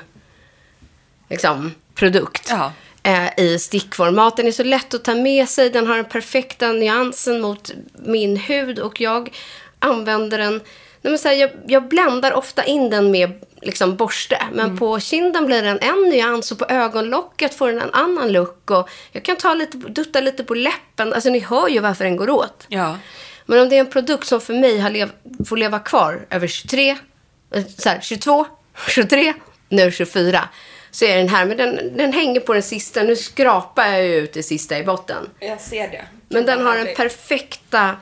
[1.30, 2.48] liksom, produkt.
[2.50, 2.72] Ja.
[3.04, 4.38] Eh, I stickformat.
[4.38, 5.70] Den är så lätt att ta med sig.
[5.70, 8.80] Den har den perfekta nyansen mot min hud.
[8.80, 9.36] Och jag
[9.80, 10.54] använder den...
[11.02, 14.42] Nej men så här, jag, jag bländar ofta in den med liksom, borste.
[14.54, 16.52] Men på kinden blir den en nyans.
[16.52, 18.72] Och på ögonlocket får den en annan look.
[18.72, 21.14] Och jag kan ta lite, dutta lite på läppen.
[21.14, 22.66] Alltså ni hör ju varför den går åt.
[22.68, 22.98] Ja.
[23.48, 25.12] Men om det är en produkt som för mig har lev,
[25.46, 26.98] får leva kvar över 23,
[27.52, 28.46] eh, så här, 22,
[28.90, 29.34] 23,
[29.70, 30.50] nu 24.
[30.92, 33.04] Så är den här, men den, den hänger på den sista.
[33.04, 35.30] Nu skrapar jag ju ut det sista i botten.
[35.40, 36.06] Jag ser det.
[36.30, 37.96] Men den har den perfekta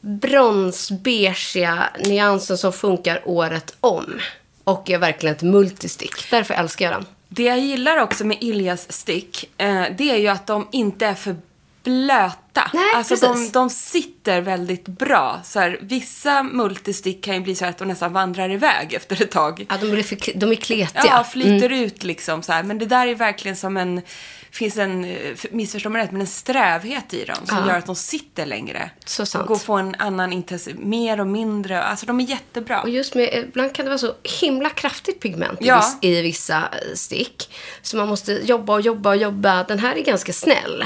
[0.00, 4.20] bronsbeiga nyansen som funkar året om.
[4.64, 6.30] Och är verkligen ett multistick.
[6.30, 7.06] Därför älskar jag den.
[7.28, 11.14] Det jag gillar också med Iljas stick, eh, det är ju att de inte är
[11.14, 11.36] för
[11.82, 12.41] blöta.
[12.74, 15.40] Nej, alltså de, de sitter väldigt bra.
[15.44, 19.22] Så här, vissa multistick kan ju bli så här att de nästan vandrar iväg efter
[19.22, 19.66] ett tag.
[19.68, 21.02] Ja, de är, för, de är kletiga.
[21.06, 21.82] Ja, flyter Mm.
[21.84, 22.62] ut liksom så här.
[22.62, 24.02] Men det där är verkligen som en,
[24.50, 25.16] finns en, eh,
[25.50, 27.66] missförstå mig rätt, men en strävhet i dem som Ja.
[27.68, 28.90] gör att de sitter längre.
[29.04, 29.42] Så sant.
[29.42, 31.82] Och går få en annan intensitet, mer och mindre.
[31.82, 32.82] Alltså de är jättebra.
[32.82, 35.84] Och just med, ibland kan det vara så himla kraftigt pigment i, Ja.
[36.00, 37.54] i vissa eh, stick.
[37.82, 39.64] Så man måste jobba och jobba och jobba.
[39.64, 40.84] Den här är ganska snäll.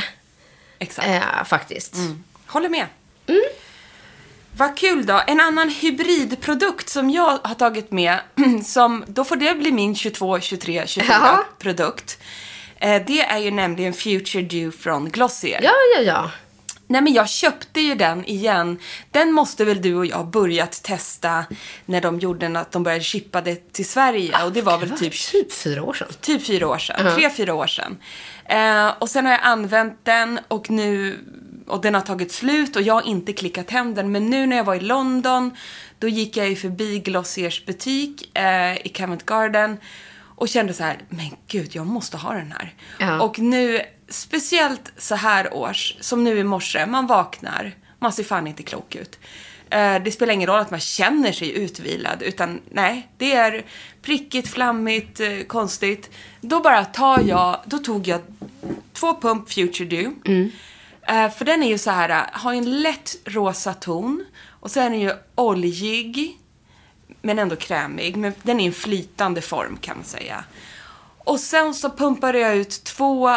[0.78, 1.08] Exakt.
[1.08, 1.94] Eh, faktiskt.
[2.46, 2.86] Håller med.
[4.56, 5.22] Vad kul då.
[5.26, 8.18] En annan hybridprodukt som jag har tagit med,
[8.64, 11.44] som, då får det bli min 22, 23, 24 Ja.
[11.58, 12.18] produkt.
[12.76, 15.60] Eh, det är ju nämligen Future Dew från Glossier.
[15.62, 16.30] Ja, ja, ja.
[16.88, 18.78] Nej men jag köpte ju den igen.
[19.10, 21.44] Den måste väl du och jag börjat testa
[21.86, 24.44] när de gjorde att de började shippa det till Sverige.
[24.44, 26.08] och det var väl typ typ fyra år sedan.
[26.20, 27.14] Typ fyra år sedan.
[27.16, 27.96] Tre, fyra år sedan.
[28.48, 31.18] Eh, och sen har jag använt den och nu...
[31.66, 34.12] Och den har tagit slut och jag har inte klickat hem den.
[34.12, 35.56] Men nu när jag var i London,
[35.98, 39.76] då gick jag ju förbi Glossiers butik eh, i Covent Garden.
[40.36, 42.74] Och kände så här, men gud, jag måste ha den här.
[42.98, 43.20] Ja.
[43.20, 48.46] Och nu, speciellt så här års, som nu i morse, man vaknar, man ser fan
[48.46, 49.18] inte klok ut.
[49.70, 53.64] Eh, Det spelar ingen roll att man känner sig utvilad, utan nej, det är
[54.02, 56.10] prickigt, flammigt, eh, konstigt.
[56.40, 58.20] Då bara tar jag, då tog jag
[58.92, 60.10] två pump Future Dew.
[61.08, 64.90] Eh, För den är ju så här, har en lätt rosa ton och så är
[64.90, 66.38] den ju oljig,
[67.22, 68.16] men ändå krämig.
[68.16, 70.44] Men den är en flytande form kan man säga.
[71.18, 73.36] Och sen så pumpade jag ut två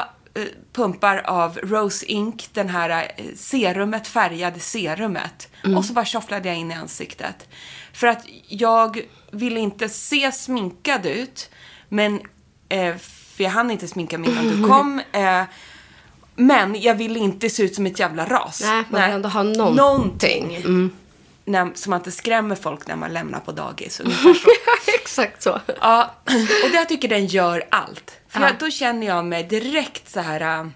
[0.73, 5.49] pumpar av Rose Ink, den här eh, serumet, färgade serumet.
[5.77, 7.47] Och så bara tjofflade jag in i ansiktet.
[7.93, 11.49] För att jag ville inte se sminkad ut,
[11.89, 12.19] men
[12.69, 12.95] eh,
[13.35, 15.01] för jag hann inte sminka mig innan du kom.
[15.11, 15.43] Eh,
[16.35, 18.61] men jag ville inte se ut som ett jävla ras.
[18.65, 19.75] Nej, man vill ändå ha någonting.
[19.75, 20.91] Någonting.
[21.49, 23.95] När, så man inte skrämmer folk när man lämnar på dagis.
[23.95, 24.03] Så.
[25.01, 25.59] Exakt så.
[25.81, 26.15] Ja,
[26.63, 28.17] och det jag tycker den gör allt.
[28.27, 28.47] För Ja.
[28.47, 30.67] jag, då känner jag mig direkt så här äh,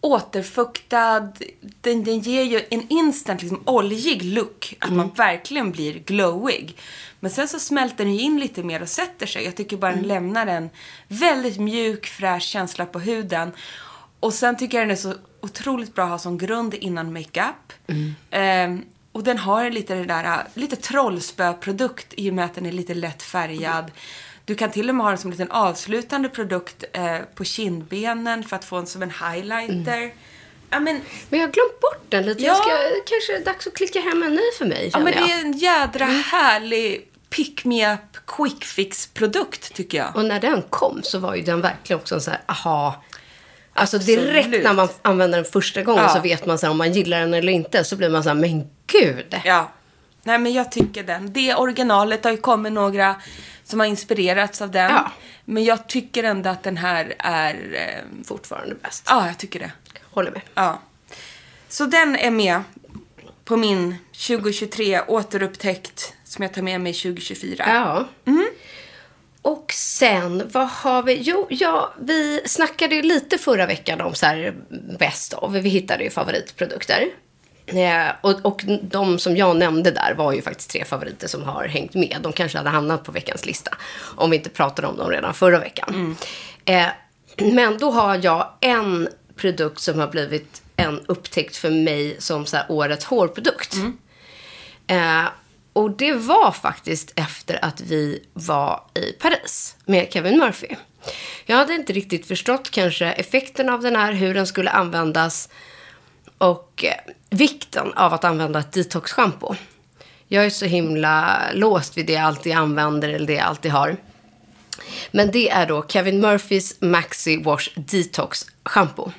[0.00, 1.32] återfuktad.
[1.80, 4.74] Den, den ger ju en instant liksom, oljig look.
[4.80, 6.76] Att man verkligen blir glowig.
[7.20, 9.44] Men sen så smälter den ju in lite mer och sätter sig.
[9.44, 10.70] Jag tycker bara den lämnar en
[11.08, 13.52] väldigt mjuk, fräsch känsla på huden.
[14.20, 17.72] Och sen tycker jag den är så otroligt bra att ha som grund innan makeup.
[18.30, 22.66] Ehm, och den har lite det där, äh, lite trollspöprodukt i och med att den
[22.66, 23.90] är lite lätt färgad.
[24.44, 28.44] Du kan till och med ha den som en liten avslutande produkt eh, på kindbenen
[28.44, 30.14] för att få den som en highlighter.
[30.70, 32.42] Ja, men, Men jag har glömt bort den lite.
[32.42, 32.62] Jag Ja.
[32.62, 32.70] ska,
[33.06, 35.22] kanske är det dags att klicka hem en ny för mig, ja, men jag.
[35.26, 40.16] det är en jädra härlig pick me up quick fix produkt tycker jag.
[40.16, 43.04] Och när den kom så var ju den verkligen också en så här, aha.
[43.74, 44.20] Alltså Absolut.
[44.26, 46.08] direkt när man använder den första gången Ja.
[46.14, 47.84] så vet man så här, om man gillar den eller inte.
[47.84, 49.36] Så blir man så här, men gud.
[49.44, 49.72] Ja.
[50.22, 51.32] Nej, men jag tycker den.
[51.32, 53.16] Det originalet har ju kommit några
[53.64, 54.90] som har inspirerats av den.
[54.90, 55.12] Ja.
[55.44, 57.54] Men jag tycker ändå att den här är...
[57.54, 59.04] Eh, Fortfarande bäst.
[59.08, 59.72] ja, jag tycker det.
[60.10, 60.40] Håller med.
[60.54, 60.80] Ja.
[61.68, 62.62] Så den är med
[63.44, 67.64] på min 2023 återupptäckt som jag tar med mig 2024.
[67.66, 68.08] Ja.
[69.42, 71.18] Och sen, vad har vi?
[71.20, 74.54] Jo, ja, vi snackade ju lite förra veckan om så här
[74.98, 75.52] bäst av.
[75.52, 77.06] Vi hittade ju favoritprodukter.
[77.66, 81.64] Eh, och, och de som jag nämnde där var ju faktiskt tre favoriter som har
[81.64, 82.18] hängt med.
[82.20, 83.70] De kanske hade hamnat på veckans lista
[84.16, 86.16] om vi inte pratade om dem redan förra veckan.
[86.64, 86.86] Eh,
[87.36, 92.58] men då har jag en produkt som har blivit en upptäckt för mig som så
[92.68, 93.74] årets hårprodukt.
[94.86, 95.24] Eh,
[95.72, 100.76] och det var faktiskt efter att vi var i Paris med Kevin Murphy.
[101.46, 105.48] Jag hade inte riktigt förstått kanske effekten av den här, hur den skulle användas.
[106.38, 109.56] och eh, vikten av att använda ett detox-shampoo.
[110.28, 113.96] Jag är så himla låst vid det jag alltid använder eller det jag alltid har.
[115.10, 119.12] Men det är då Kevin Murphys Maxi Wash Detox Shampoo.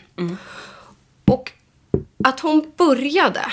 [1.25, 1.51] Och
[2.23, 3.45] att hon började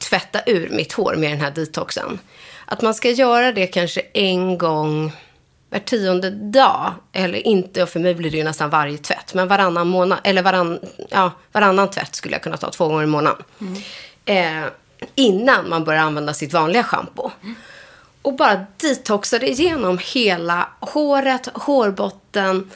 [0.00, 2.18] tvätta ur mitt hår med den här detoxen.
[2.64, 5.12] Att man ska göra det kanske en gång
[5.70, 6.94] var tionde dag.
[7.12, 9.34] Eller inte, och för mig blir det ju nästan varje tvätt.
[9.34, 13.06] Men varannan månad, eller varann, ja, varannan tvätt skulle jag kunna ta två gånger i
[13.06, 13.42] månaden.
[14.24, 14.64] Eh,
[15.14, 17.30] innan man börjar använda sitt vanliga shampoo.
[18.22, 22.70] Och bara detoxade igenom hela håret, hårbotten.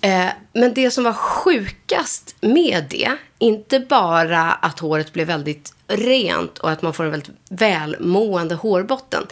[0.00, 6.58] Eh, men det som var sjukast med det, inte bara att håret blev väldigt rent
[6.58, 9.26] och att man får en väldigt välmående hårbotten.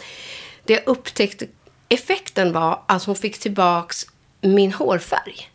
[0.63, 1.47] Det jag upptäckte
[1.89, 4.05] effekten var att hon fick tillbaks
[4.41, 5.49] min hårfärg.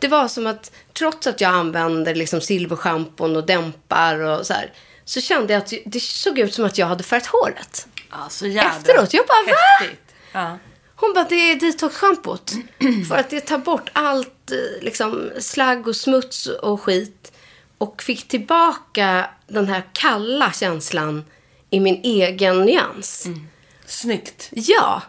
[0.00, 4.72] Det var som att trots att jag använde liksom silverschampon och dämpar och så här,
[5.04, 7.88] så kände jag att det såg ut som att jag hade färgat håret.
[8.10, 9.58] Ja, så jävla Efteråt, jag bara, va?
[9.80, 10.14] häftigt.
[10.32, 10.58] Ja.
[11.02, 12.52] Hon bara, det är detox-schampot.
[13.08, 17.32] För att det tar bort allt eh, liksom, slagg och smuts och skit.
[17.78, 21.24] Och fick tillbaka den här kalla känslan
[21.70, 23.26] i min egen nyans.
[23.86, 24.48] Snyggt.
[24.50, 25.02] Ja.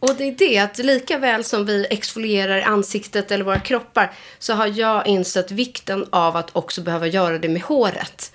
[0.00, 4.52] Och det är det att lika väl som vi exfolierar ansiktet eller våra kroppar så
[4.52, 8.32] har jag insett vikten av att också behöva göra det med håret.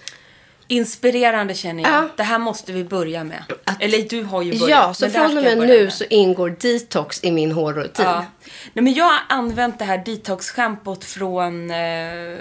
[0.67, 1.91] Inspirerande känner jag.
[1.91, 2.09] Ja.
[2.17, 3.43] Det här måste vi börja med.
[3.79, 4.69] Eller du har ju börjat.
[4.69, 8.05] Ja, så från och med nu så ingår detox i min hårrutin.
[8.05, 8.25] Ja.
[8.73, 12.37] Nej, men jag har använt det här detox-schampot från eh,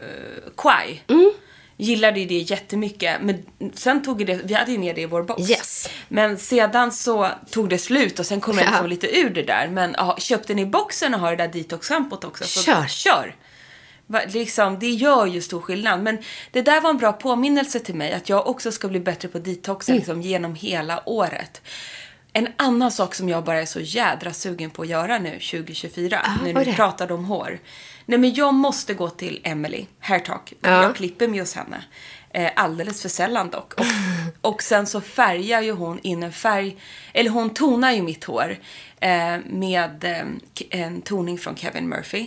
[0.56, 1.00] Quai.
[1.08, 1.32] Mm.
[1.76, 3.16] Gillade ju det jättemycket.
[3.22, 3.42] Men
[3.74, 5.50] sen tog det, vi hade ju med det i vår box.
[5.50, 5.88] Yes.
[6.08, 8.70] Men sedan så tog det slut och sen kom jag Ja.
[8.70, 9.68] liksom lite ur det där.
[9.68, 12.44] Men ja, köpte ni boxen och har det där detox-schampot också.
[12.44, 12.87] Så Kör.
[12.87, 13.34] Kör!
[14.26, 16.02] Liksom, det gör ju stor skillnad.
[16.02, 16.18] Men
[16.50, 19.38] det där var en bra påminnelse till mig att jag också ska bli bättre på
[19.38, 20.00] detoxen Mm.
[20.00, 21.62] liksom, genom hela året.
[22.32, 26.20] En annan sak som jag bara är så jädra sugen på att göra nu 2024,
[26.44, 27.58] nu vad när är vi pratar om hår.
[28.06, 30.52] Nej men jag måste gå till Emily Hairtalk.
[30.60, 30.82] Ja.
[30.82, 31.84] Jag klipper mig hos henne.
[32.30, 33.74] Eh, alldeles för sällan dock.
[33.74, 33.86] Och,
[34.50, 36.76] och sen så färgar ju hon in en färg,
[37.12, 38.56] eller hon tonar ju mitt hår
[39.00, 42.26] eh, med eh, en toning från Kevin Murphy.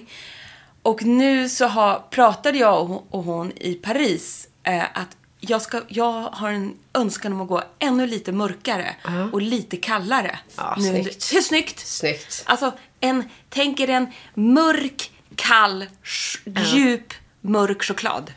[0.81, 5.61] Och nu så har, pratade jag och hon, och hon i Paris eh, att jag,
[5.61, 8.95] ska, jag har en önskan om att gå ännu lite mörkare
[9.33, 10.39] och lite kallare.
[10.55, 11.33] Ja, nu, snyggt.
[11.33, 11.79] Hur snyggt?
[11.87, 12.43] Snyggt.
[12.45, 18.33] Alltså, en, tänk er en mörk, kall, sh- djup, mörk choklad.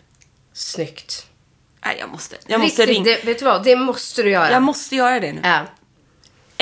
[0.53, 1.27] Snyggt.
[1.85, 3.05] Nej, jag måste, jag måste ringa.
[3.05, 3.65] det, vet du vad?
[3.65, 4.51] Det måste du göra.
[4.53, 5.41] Jag måste göra det nu.
[5.45, 5.61] Ja.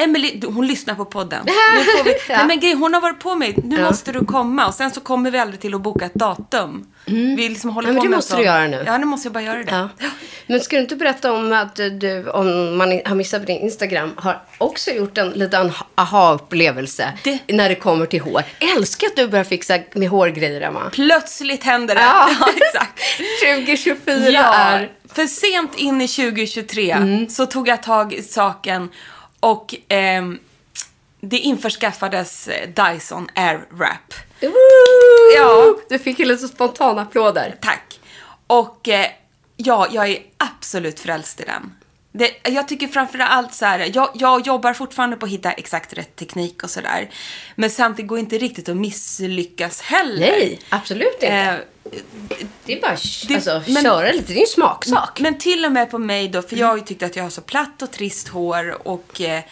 [0.02, 1.44] Emily, hon lyssnar på podden.
[1.74, 2.36] Nu får vi, Ja.
[2.36, 3.54] Nej men grej, hon har varit på mig.
[3.64, 3.82] Nu Ja.
[3.90, 4.66] måste du komma.
[4.66, 6.86] Och sen så kommer vi aldrig till att boka ett datum.
[7.06, 8.82] Vi liksom håller Ja, men på det med måste du göra nu.
[8.86, 9.88] Ja, nu måste jag bara göra det.
[9.98, 10.08] Ja.
[10.46, 14.12] Men ska du inte berätta om att du, om man har missat på din Instagram,
[14.16, 18.42] har också gjort en liten aha-upplevelse Det- när det kommer till hår.
[18.76, 20.90] Älskar att du börjar fixa med hårgrejer, Emma.
[20.92, 22.00] Plötsligt händer det.
[22.00, 22.28] Ja.
[22.56, 23.00] Exakt.
[23.42, 24.90] 2024 Ja, är...
[25.14, 28.88] för sent in i 2023 så tog jag tag i saken
[29.40, 30.38] och ehm,
[31.20, 34.14] det införskaffades eh, Dyson Airwrap.
[34.40, 35.36] Woo!
[35.36, 35.76] Ja.
[35.88, 37.56] Du fick ju lite spontana applåder.
[37.60, 38.00] Tack.
[38.46, 39.06] Och eh,
[39.56, 41.74] ja, jag är absolut frälst i den.
[42.18, 45.92] Det, jag tycker framför allt så här, jag, jag jobbar fortfarande på att hitta exakt
[45.92, 47.10] rätt teknik och sådär.
[47.54, 50.20] Men samtidigt går inte riktigt att misslyckas heller.
[50.20, 51.26] Nej, absolut inte.
[51.26, 51.54] Eh,
[52.64, 52.96] det är bara
[53.28, 54.24] det- alltså, men- köra lite.
[54.26, 55.20] Det är ju en smaksak.
[55.20, 57.30] Men till och med på mig då, för jag har ju tyckt att jag har
[57.30, 59.42] så platt och trist hår och eh,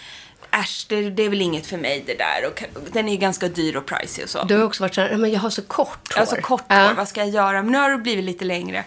[0.50, 2.46] äsch, det, det är väl inget för mig det där.
[2.48, 4.44] Och, den är ju ganska dyr och pricey och så.
[4.44, 6.00] Du har också varit så här, men jag har så kort hår.
[6.14, 7.62] Jag har så kort hår, vad ska jag göra?
[7.62, 8.84] Men nu har det blivit lite längre.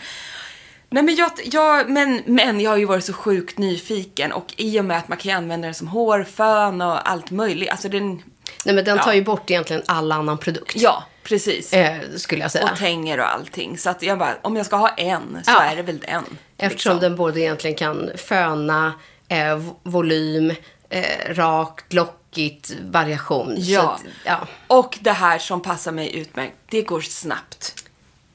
[0.89, 4.79] Nej men jag, jag, men, men jag har ju varit så sjukt nyfiken och i
[4.79, 7.69] och med att man kan använda den som hårfön och allt möjligt.
[7.69, 8.23] Alltså den,
[8.65, 9.13] Nej, men den tar Ja.
[9.15, 10.73] ju bort egentligen all annan produkt.
[10.75, 11.73] ja precis.
[11.73, 12.69] Eh, skulle jag säga.
[12.71, 13.77] Och tänger och allting.
[13.77, 15.61] Så att jag bara, om jag ska ha en så Ja.
[15.61, 16.23] är det väl den.
[16.57, 16.99] Eftersom liksom.
[16.99, 18.93] den både egentligen kan föna,
[19.27, 20.53] eh, vo- volym,
[20.89, 23.53] eh, rakt, lockigt, variation.
[23.57, 23.81] Ja.
[23.91, 24.47] Att, ja.
[24.67, 27.78] Och det här som passar mig utmärkt, det går snabbt.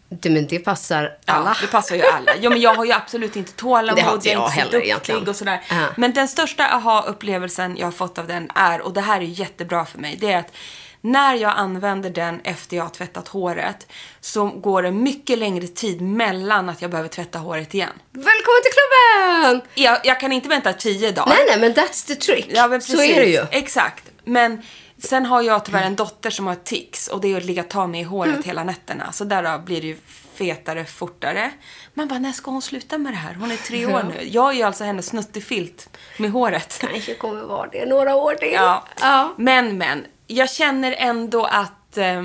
[0.09, 1.51] Det, men det passar alla.
[1.51, 2.33] Ja, det passar ju alla.
[2.41, 3.97] Jo, men jag har ju absolut inte tålamod.
[3.97, 5.29] Det har inte jag inte så heller egentligen.
[5.29, 5.63] Och sådär.
[5.71, 5.87] Ja.
[5.97, 9.85] Men den största aha-upplevelsen jag har fått av den är, och det här är jättebra
[9.85, 10.53] för mig, det är att
[11.01, 13.87] när jag använder den efter jag har tvättat håret
[14.21, 17.91] så går det mycket längre tid mellan att jag behöver tvätta håret igen.
[18.11, 19.63] Välkommen till klubben!
[19.75, 21.29] Jag, jag kan inte vänta tio dagar.
[21.29, 22.47] Nej, nej, men that's the trick.
[22.49, 23.47] Ja, så är det ju.
[23.51, 24.05] Exakt.
[24.25, 24.63] Men
[25.05, 27.87] Sen har jag tyvärr en dotter som har tics och det är att ligga ta
[27.87, 28.43] mig i håret Mm.
[28.43, 29.13] hela nätterna.
[29.13, 29.97] Så därav blir det ju
[30.35, 31.51] fetare fortare.
[31.95, 33.35] Man bara, när ska hon sluta med det här?
[33.35, 34.29] Hon är tre år nu.
[34.29, 35.89] Jag är ju alltså hennes snuttefilt
[36.19, 36.79] med håret.
[36.81, 38.53] Kanske kommer vara det några år till.
[38.53, 38.85] Ja.
[39.01, 39.35] ja.
[39.39, 40.07] Men, men.
[40.27, 42.23] Jag känner ändå att eh,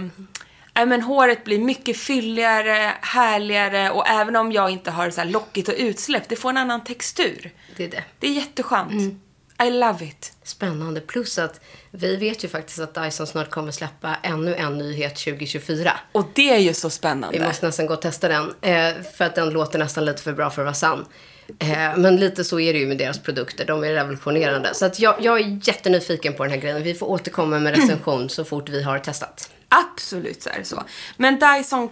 [0.73, 5.69] ja, men håret blir mycket fylligare, härligare och även om jag inte har så lockigt
[5.69, 7.51] och utsläpp, det får en annan textur.
[7.77, 8.03] Det är det.
[8.19, 8.91] Det är jätteskönt.
[8.91, 9.19] Mm.
[9.63, 10.33] I love it.
[10.43, 11.01] Spännande.
[11.01, 11.59] Plus att
[11.91, 15.91] vi vet ju faktiskt att Dyson snart kommer släppa ännu en nyhet 2024.
[16.11, 17.39] Och det är ju så spännande.
[17.39, 18.53] Vi måste nästan gå och testa den.
[18.61, 21.05] Eh, för att den låter nästan lite för bra för att vara sann.
[21.59, 23.65] Eh, men lite så är det ju med deras produkter.
[23.65, 24.73] De är revolutionerande.
[24.73, 26.83] Så att jag, jag är jättenyfiken på den här grejen.
[26.83, 29.49] Vi får återkomma med recension så fort vi har testat.
[29.69, 30.83] Absolut så är det så.
[31.17, 31.89] Men Dyson,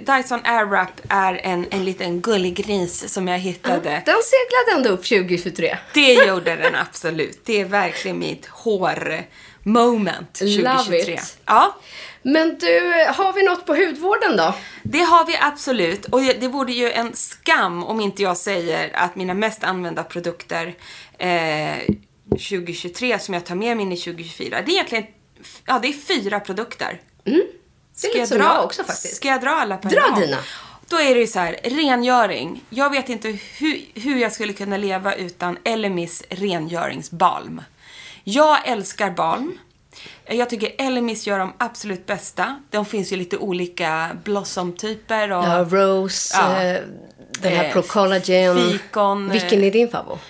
[0.00, 4.02] Dyson Airwrap är en, en liten gullig gris som jag hittade.
[4.06, 5.78] Den seglade ändå upp 2023.
[5.94, 7.40] Det gjorde den absolut.
[7.44, 10.62] Det är verkligen mitt hår-moment 2023.
[10.62, 11.38] Love it.
[11.44, 11.76] Ja,
[12.22, 12.80] Men du,
[13.16, 14.54] har vi något på hudvården då?
[14.82, 16.04] det har vi absolut.
[16.04, 20.04] Och det det vore ju en skam om inte jag säger att mina mest använda
[20.04, 20.74] produkter
[21.18, 21.76] eh,
[22.30, 25.06] 2023 som jag tar med mig in i 2024, det är egentligen
[25.64, 27.00] ja, det är fyra produkter.
[27.28, 27.46] Mm.
[28.00, 29.16] Det är lite som jag också faktiskt.
[29.16, 30.20] Ska jag dra alla på en Dra gång?
[30.20, 30.36] dina.
[30.88, 32.64] Då är det ju så här, rengöring.
[32.70, 37.62] Jag vet inte hur, hur jag skulle kunna leva utan Elemis rengöringsbalm.
[38.24, 39.58] Jag älskar balm.
[40.26, 42.62] Jag tycker Elemis gör de absolut bästa.
[42.70, 45.44] De finns ju lite olika blossom-typer och...
[45.44, 46.62] Ja, Rose, Ja.
[46.62, 46.80] eh,
[47.40, 48.70] den här Eh, Pro Collagen.
[48.70, 50.20] fikon, Vilken eh, är din favorit?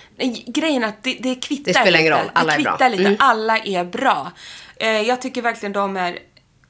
[0.47, 2.71] Grejen är att det, det kvittar Det spelar ingen roll, alla det är bra.
[2.71, 3.15] kvittar lite, Mm.
[3.19, 4.31] alla är bra.
[4.77, 6.19] Eh, jag tycker verkligen de är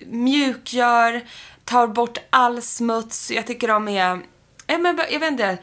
[0.05, 1.21] mjukgör,
[1.65, 3.31] tar bort all smuts.
[3.31, 4.21] Jag tycker de är,
[4.67, 5.57] ja, men, jag vet inte,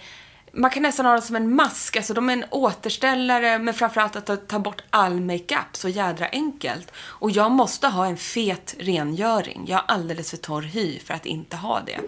[0.56, 1.96] man kan nästan ha dem som en mask.
[1.96, 6.92] Alltså de är en återställare, men framförallt att ta, bort all makeup så jädra enkelt.
[6.98, 9.64] Och jag måste ha en fet rengöring.
[9.68, 12.00] Jag har alldeles för torr hy för att inte ha det.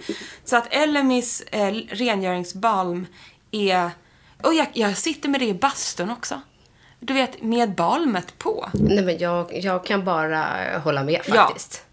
[0.45, 3.07] Så att Elemis eh, rengöringsbalm
[3.51, 3.91] är...
[4.43, 6.41] Och jag, jag sitter med det i bastun också.
[7.01, 8.69] Du vet, med balmet på.
[8.75, 10.47] Nej, men jag, jag kan bara
[10.79, 11.85] hålla med faktiskt.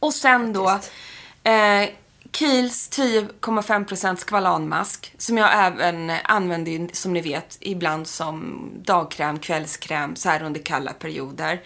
[0.00, 0.68] Och sen då
[1.44, 1.88] eh,
[2.32, 2.90] Kiehl's
[3.40, 10.42] 10,5% skvalanmask som jag även använder som ni vet ibland som dagkräm, kvällskräm så här
[10.42, 11.60] under kalla perioder.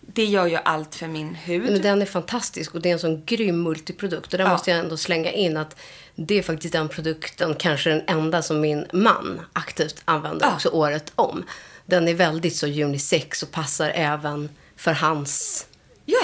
[0.00, 1.72] Det gör ju allt för min hud.
[1.72, 4.32] Men den är fantastisk och det är en sån grym multiprodukt.
[4.32, 4.50] Och där Ja.
[4.52, 5.76] måste jag ändå slänga in att
[6.14, 10.54] det är faktiskt den produkten, kanske den enda som min man aktivt använder Ja.
[10.54, 11.44] också året om.
[11.86, 15.66] Den är väldigt så unisex och passar även för hans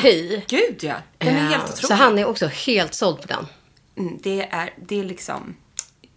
[0.03, 0.43] hy.
[0.49, 1.85] Gud ja, den är Eh, helt otrolig.
[1.85, 3.47] Så han är också helt såld på den.
[3.99, 5.57] Mm, det är, det är liksom,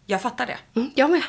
[0.05, 0.57] jag fattar det.
[0.75, 1.21] Mm, jag med.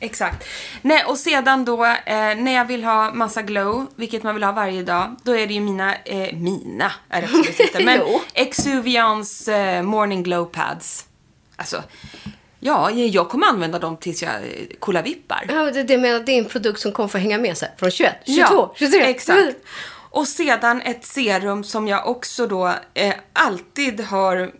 [0.00, 0.44] Exakt.
[0.82, 4.52] Nej, och sedan då, eh, när jag vill ha massa glow, vilket man vill ha
[4.52, 8.00] varje dag, då är det ju mina, eh, mina är det absolut inte, men.
[8.34, 11.06] Exuvians eh, morning glow pads.
[11.56, 11.82] Alltså,
[12.60, 15.44] ja, jag kommer använda dem tills jag eh, kollavippar.
[15.48, 17.90] Ja, det, det, menar, det är en produkt som kommer få hänga med sig från
[17.90, 19.00] 21, 22, 23.
[19.00, 19.56] Exakt.
[20.10, 24.52] Och sedan ett serum som jag också då eh, alltid har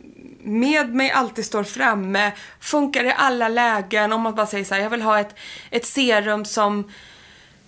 [0.43, 4.13] med mig, alltid står framme, funkar i alla lägen.
[4.13, 5.35] Om man bara säger så här, jag vill ha ett,
[5.71, 6.93] ett serum som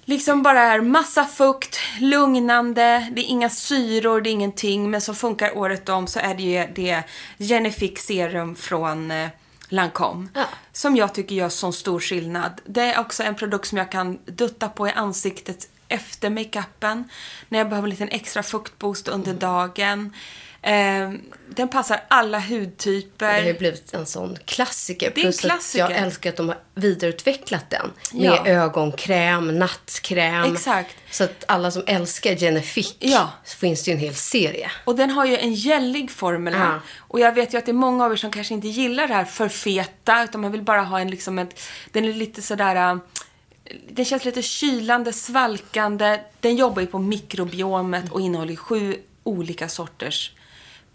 [0.05, 5.15] liksom bara är massa fukt, lugnande, det är inga syror, det är ingenting, men som
[5.15, 7.03] funkar året om så är det ju det
[7.39, 9.29] Genifique serum från eh,
[9.69, 10.29] Lancome.
[10.35, 10.45] Ja.
[10.73, 12.61] Som jag tycker gör sån stor skillnad.
[12.65, 17.09] Det är också en produkt som jag kan dutta på i ansiktet efter makeupen.
[17.49, 20.13] När jag behöver en liten extra fuktboost under dagen.
[20.65, 21.11] Eh,
[21.49, 23.43] den passar alla hudtyper.
[23.43, 25.13] Det har blivit en sån klassiker.
[25.15, 25.85] Det är en klassiker.
[25.91, 27.91] jag älskar att de har vidareutvecklat den.
[28.13, 28.47] Med Ja.
[28.47, 30.53] ögonkräm, nattkräm.
[30.55, 30.97] Exakt.
[31.11, 33.31] Så att alla som älskar Genifique Ja.
[33.45, 34.71] så finns det ju en hel serie.
[34.85, 36.73] Och den har ju en gällig formel här.
[36.73, 36.81] Ja.
[36.99, 39.15] Och jag vet ju att det är många av er som kanske inte gillar det
[39.15, 41.61] här för feta, utan man vill bara ha en liksom ett,
[41.93, 42.99] den är lite sådär,
[43.89, 46.21] den känns lite kylande, svalkande.
[46.41, 50.33] Den jobbar ju på mikrobiomet och innehåller sju olika sorters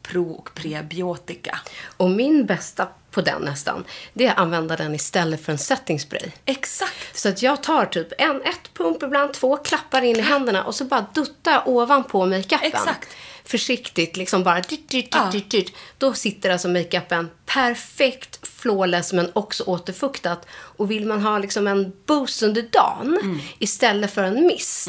[0.01, 1.59] pro och prebiotika.
[1.97, 5.99] Och min bästa på den nästan, det är att använda den istället för en setting
[5.99, 6.31] spray.
[6.45, 7.17] Exakt.
[7.17, 10.75] Så att jag tar typ en, ett pump, ibland två klappar in i händerna och
[10.75, 12.59] så bara duttar jag ovanpå makeupen.
[12.67, 13.09] Exakt.
[13.43, 15.29] Försiktigt, liksom bara dyrt, dyrt, Ja.
[15.31, 15.73] dyrt, dyrt.
[15.97, 20.45] Då sitter alltså makeupen perfekt flawless men också återfuktat.
[20.51, 23.39] Och vill man ha liksom en boost under dagen Mm.
[23.59, 24.87] istället för en mist.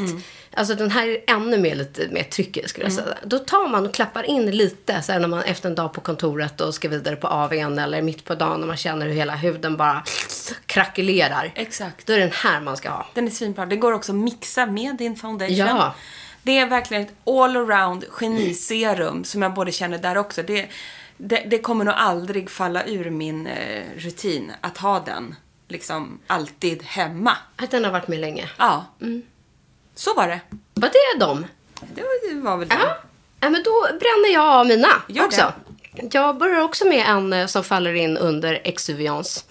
[0.54, 3.04] Alltså den här är ännu mer, lite mer tryckig skulle jag Mm.
[3.04, 3.16] säga.
[3.24, 6.00] Då tar man och klappar in lite så här när man efter en dag på
[6.00, 9.34] kontoret och ska vidare på AWn eller mitt på dagen när man känner hur hela
[9.36, 10.02] huden bara
[10.66, 11.52] krackelerar.
[11.54, 12.06] Exakt.
[12.06, 13.06] Då är det den här man ska ha.
[13.14, 13.66] Den är svinbra.
[13.66, 15.56] Den går också att mixa med din foundation.
[15.56, 15.94] Ja.
[16.42, 20.42] Det är verkligen ett all-around geniserum som jag både känner där också.
[20.42, 20.66] Det,
[21.18, 25.34] det, det kommer nog aldrig falla ur min eh, rutin att ha den
[25.68, 27.36] liksom alltid hemma.
[27.56, 28.50] Att den har varit med länge.
[28.58, 28.84] Ja.
[29.94, 30.40] Så var det.
[30.74, 31.46] Vad det är de?
[31.94, 32.74] Det var, det var väl det.
[32.74, 32.98] Ja.
[33.40, 35.52] ja, men då bränner jag av mina Gör också.
[36.10, 39.44] Jag börjar också med en eh, som faller in under Exuviance.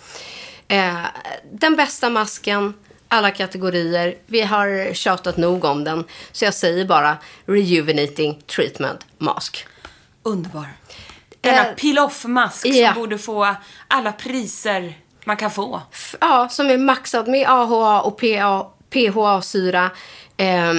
[0.68, 1.06] Eh,
[1.52, 2.74] den bästa masken,
[3.08, 4.16] alla kategorier.
[4.26, 6.04] Vi har tjatat nog om den.
[6.32, 9.68] Så jag säger bara Rejuvenating Treatment Mask.
[10.24, 10.68] Underbar.
[11.42, 12.94] Denna Eh, peel-off-mask ja.
[12.94, 13.56] som borde få
[13.88, 14.94] alla priser
[15.26, 15.82] man kan få.
[16.20, 18.22] Ja, som är maxad med AHA och
[18.90, 19.92] PHA-syra.
[20.38, 20.74] Eh,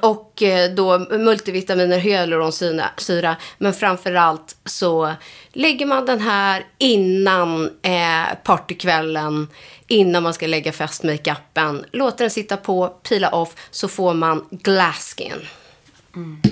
[0.00, 0.42] och
[0.76, 2.90] då multivitaminer, hyaluronsyra.
[2.96, 3.36] syra.
[3.58, 5.14] Men framför allt så
[5.52, 9.48] lägger man den här innan eh, partykvällen.
[9.86, 11.84] Innan man ska lägga festmakeupen.
[11.92, 13.54] Låter den sitta på, pila off.
[13.70, 15.46] Så får man glass skin.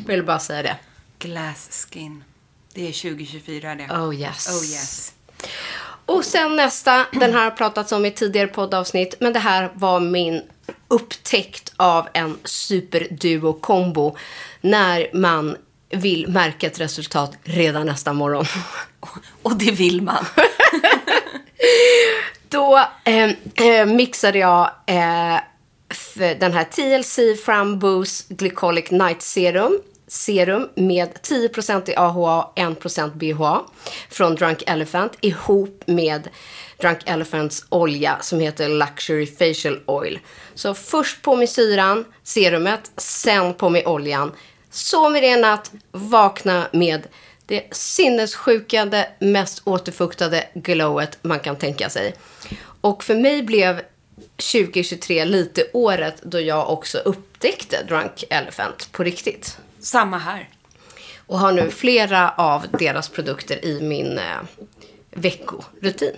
[0.06, 0.76] Vill bara säga det.
[1.18, 2.24] Glass skin.
[2.74, 3.84] Det är 2024 det.
[3.84, 4.48] Oh yes.
[4.48, 5.12] Oh yes.
[6.06, 10.00] Och sen nästa, den här har pratats om i tidigare poddavsnitt, men det här var
[10.00, 10.42] min
[10.88, 14.16] upptäckt av en superduo-kombo
[14.60, 15.56] när man
[15.90, 18.44] vill märka ett resultat redan nästa morgon.
[19.42, 20.26] Och det vill man.
[22.48, 25.40] Då eh, mixade jag eh,
[26.14, 29.80] den här TLC Framboost Glycolic Night Serum
[30.10, 33.64] serum med 10% i AHA och 1% BHA
[34.10, 36.28] från Drunk Elephant ihop med
[36.80, 40.18] Drunk Elephants olja som heter Luxury Facial Oil.
[40.54, 44.32] Så först på med syran, serumet, sen på med oljan.
[44.70, 47.08] Sov med det en natt, vakna med
[47.46, 52.14] det sinnessjukande, mest återfuktade glowet man kan tänka sig.
[52.80, 53.80] Och för mig blev
[54.52, 59.58] 2023 lite året då jag också upptäckte Drunk Elephant på riktigt.
[59.80, 60.48] Samma här.
[61.26, 64.40] Och har nu flera av deras produkter i min eh,
[65.10, 66.14] veckorutin.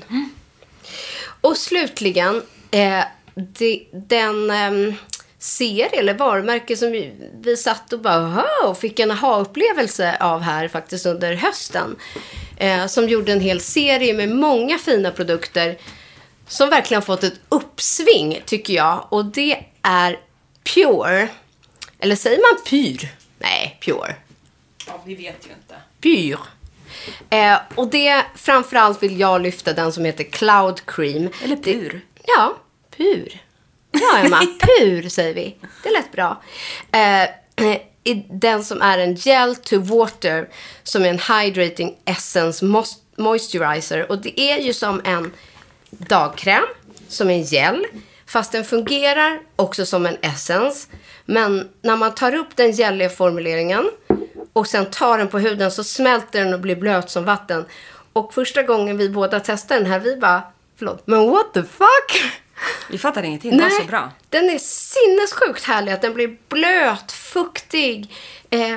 [1.41, 3.05] Och slutligen, eh,
[3.35, 4.95] det, den eh,
[5.39, 10.69] serie eller varumärke som vi, vi satt och bara och fick en aha-upplevelse av här
[10.69, 11.97] faktiskt under hösten.
[12.57, 15.79] Eh, som gjorde en hel serie med många fina produkter
[16.49, 19.07] som verkligen fått ett uppsving tycker jag.
[19.09, 20.21] Och det är
[20.75, 21.29] Pure.
[21.99, 23.22] Eller säger man Pyr?
[23.43, 24.15] Nej, Pure.
[24.87, 25.75] Ja, vi vet ju inte.
[26.01, 26.39] Pyr.
[27.31, 31.29] Eh, och det, framförallt vill jag lyfta den som heter Cloud Cream.
[31.45, 32.01] Eller pur.
[32.27, 32.57] Ja,
[32.97, 33.43] pur.
[33.91, 34.39] Ja, Emma.
[34.61, 35.57] Pur säger vi.
[35.83, 36.43] Det lät bra.
[36.93, 40.49] Eh, i den som är en gel to water
[40.83, 42.65] som är en hydrating essence
[43.17, 44.11] moisturizer.
[44.11, 45.33] Och det är ju som en
[45.91, 46.65] dagkräm,
[47.09, 47.87] som en gel.
[48.27, 50.89] Fast den fungerar också som en essence.
[51.25, 53.91] Men när man tar upp den geliga formuleringen
[54.53, 57.65] och sen tar den på huden så smälter den och blir blöt som vatten.
[58.13, 60.43] Och första gången vi båda testade den här, vi bara,
[60.79, 62.33] förlåt, men what the fuck?
[62.91, 63.57] Vi fattar ingenting.
[63.57, 64.11] Det var så bra.
[64.29, 65.93] Den är sinnessjukt härlig.
[65.93, 68.15] Att den blir blöt, fuktig.
[68.51, 68.77] Eh,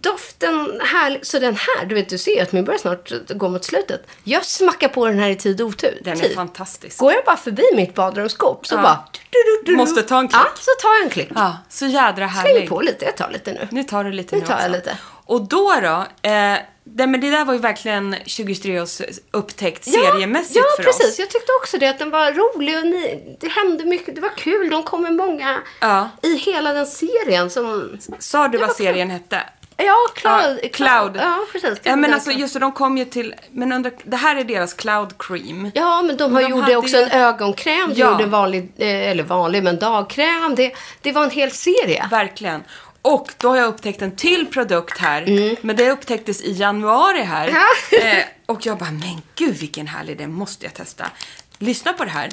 [0.00, 1.26] doften härlig.
[1.26, 4.06] Så den här, du vet, du ser att min börjar snart gå mot slutet.
[4.24, 5.98] Jag smackar på den här i tid och otur.
[6.04, 6.98] Den är fantastisk.
[6.98, 8.82] Går jag bara förbi mitt badrumsskåp så Ja.
[8.82, 9.04] bara...
[9.30, 9.76] Du, du, du.
[9.76, 10.40] Måste ta en klick.
[10.44, 11.28] Ja, så tar jag en klick.
[11.34, 12.68] Ja, så jädra härlig.
[12.68, 13.04] på lite.
[13.04, 13.68] Jag tar lite nu.
[13.70, 14.98] Nu tar du lite Nu nu tar jag lite.
[15.26, 20.56] Och då då, eh, det, men det där var ju verkligen 2023 års upptäckt seriemässigt
[20.56, 21.10] ja, för precis.
[21.12, 21.18] oss.
[21.18, 21.88] Jag tyckte också det.
[21.88, 24.14] Att den var rolig och ni, det hände mycket.
[24.14, 24.70] Det var kul.
[24.70, 26.08] De kom med många Ja.
[26.22, 27.98] i hela den serien som...
[28.18, 29.42] Sa du vad serien hette?
[29.76, 30.58] Ja, Cloud.
[30.62, 31.16] Ja, Cloud.
[31.16, 31.78] Ja, precis.
[31.82, 34.74] Ja, men alltså just det, de kom ju till, men under, det här är deras
[34.74, 35.70] Cloud Cream.
[35.74, 37.90] Ja, men de har de gjorde också ju- en ögonkräm.
[37.94, 38.10] De Ja.
[38.10, 40.54] gjorde en vanlig, eh, eller vanlig, men dagkräm.
[40.54, 40.72] Det,
[41.02, 42.08] det var en hel serie.
[42.10, 42.62] Verkligen.
[43.04, 45.56] Och då har jag upptäckt en till produkt här.
[45.66, 47.48] Men det upptäcktes i januari här.
[47.48, 47.60] Mm.
[48.18, 51.10] Eh, och jag bara, men gud vilken härlig, den måste jag testa.
[51.58, 52.30] Lyssna på det här.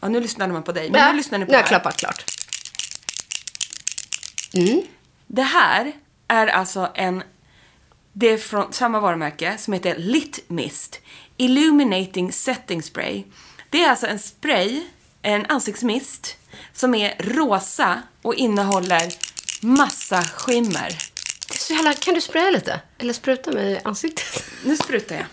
[0.00, 1.68] Ja, nu lyssnade man på dig, men Ja, nu lyssnar ni på nu har det
[1.70, 1.80] jag här.
[1.80, 2.24] klappat klart.
[5.26, 5.92] Det här
[6.28, 7.22] är alltså en,
[8.12, 11.00] det är från samma varumärke som heter Lit Mist
[11.36, 13.24] Illuminating Setting Spray.
[13.70, 14.82] Det är alltså en spray,
[15.22, 16.36] en ansiktsmist,
[16.72, 19.12] som är rosa och innehåller
[19.60, 20.98] massa skimmer.
[21.48, 22.80] Det är så jävla, kan du spraya lite?
[22.98, 24.44] Eller spruta mig i ansiktet?
[24.64, 25.24] Nu sprutar jag.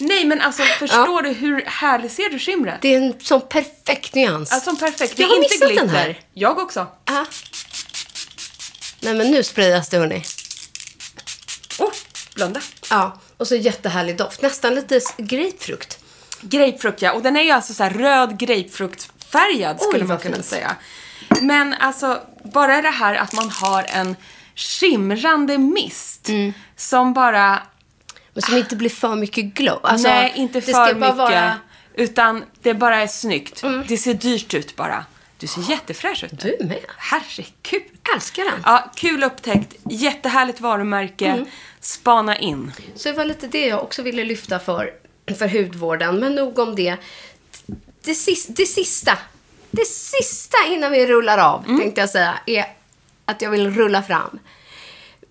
[0.00, 2.78] Nej men alltså förstår du hur härlig ser du skimret?
[2.82, 4.52] Det är en sån perfekt nyans.
[4.52, 5.16] Alltså perfekt.
[5.16, 5.86] Det Jag har är inte missat glitter.
[5.86, 6.20] den här.
[6.34, 6.86] Jag också.
[7.04, 7.26] Ja.
[9.00, 10.24] Nej, men nu sprayas det, hörni.
[11.78, 11.92] Oh,
[12.34, 12.60] blunda.
[12.90, 14.42] Ja, och så jättehärlig doft.
[14.42, 15.98] Nästan lite grapefrukt.
[16.40, 20.34] Grapefrukt ja, och den är ju alltså så här röd grapefruktfärgad skulle Oj, man kunna
[20.36, 20.46] fint.
[20.46, 20.76] säga.
[21.40, 24.16] Men alltså, bara det här att man har en
[24.56, 26.52] skimrande mist Mm.
[26.76, 27.62] som bara...
[28.34, 29.80] Men som inte blir för mycket glow.
[29.82, 31.16] Alltså, nej, inte för mycket.
[31.16, 31.42] Vara...
[31.42, 31.58] Mm.
[31.94, 33.64] Utan det bara är snyggt.
[33.88, 35.04] Det ser dyrt ut bara.
[35.38, 36.40] Du ser jättefräsch ut.
[36.40, 36.78] Du med.
[36.98, 37.82] Herregud.
[38.14, 38.60] Älskar den.
[38.64, 39.74] Ja, kul upptäckt.
[39.90, 41.26] Jättehärligt varumärke.
[41.26, 41.46] Mm.
[41.80, 42.72] Spana in.
[42.94, 44.90] Så det var lite det jag också ville lyfta för,
[45.38, 46.16] för hudvården.
[46.20, 46.96] Men nog om det.
[48.04, 49.18] Det, sis, det sista,
[49.70, 51.80] det sista innan vi rullar av, Mm.
[51.80, 52.64] tänkte jag säga, är
[53.24, 54.38] att jag vill rulla fram.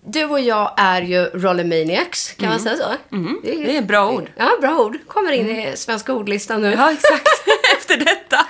[0.04, 3.14] Du och jag är ju rollermaniacs, kan man säga så?
[3.16, 3.40] Mm.
[3.42, 4.30] Det är bra ord.
[4.36, 4.98] Ja, bra ord.
[5.06, 6.72] Kommer in i svenska ordlistan nu.
[6.72, 7.28] Ja, exakt.
[7.78, 8.46] Efter detta.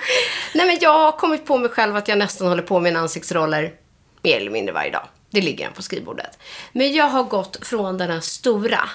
[0.55, 2.97] Nej, men jag har kommit på mig själv att jag nästan håller på med en
[2.97, 3.73] ansiktsroller
[4.21, 5.07] mer eller mindre varje dag.
[5.29, 6.37] Det ligger en på skrivbordet.
[6.71, 8.89] Men jag har gått från den här stora,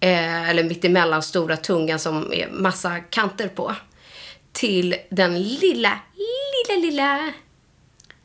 [0.00, 3.74] eh, eller mittemellan stora tungan som är massa kanter på,
[4.52, 5.98] till den lilla,
[6.68, 7.32] lilla, lilla,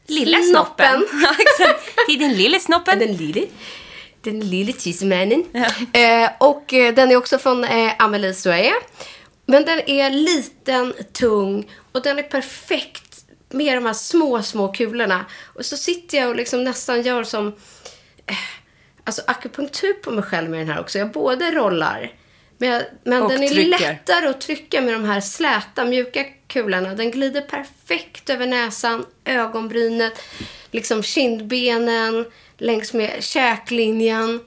[0.08, 1.08] Lilla snoppen.
[1.60, 1.80] Ja.
[2.08, 3.00] Till den lilla snoppen.
[3.00, 3.48] Den lille,
[4.22, 5.44] den lille cheesemannen.
[5.94, 8.74] Eh, och eh, den är också från eh, Amelie Soe.
[9.46, 15.26] Men den är liten, tung och den är perfekt med de här små, små kulorna.
[15.44, 17.48] Och så sitter jag och liksom nästan gör som
[18.26, 18.36] eh,
[19.04, 21.00] alltså akupunktur på mig själv med den här också.
[21.00, 22.12] Jag både rollar,
[22.58, 23.80] men, men den är trycker.
[23.80, 26.94] lättare att trycka med de här släta, mjuka kulorna.
[26.94, 30.22] Den glider perfekt över näsan, ögonbrynet,
[30.72, 32.26] liksom kindbenen,
[32.58, 34.40] längs med käklinjen.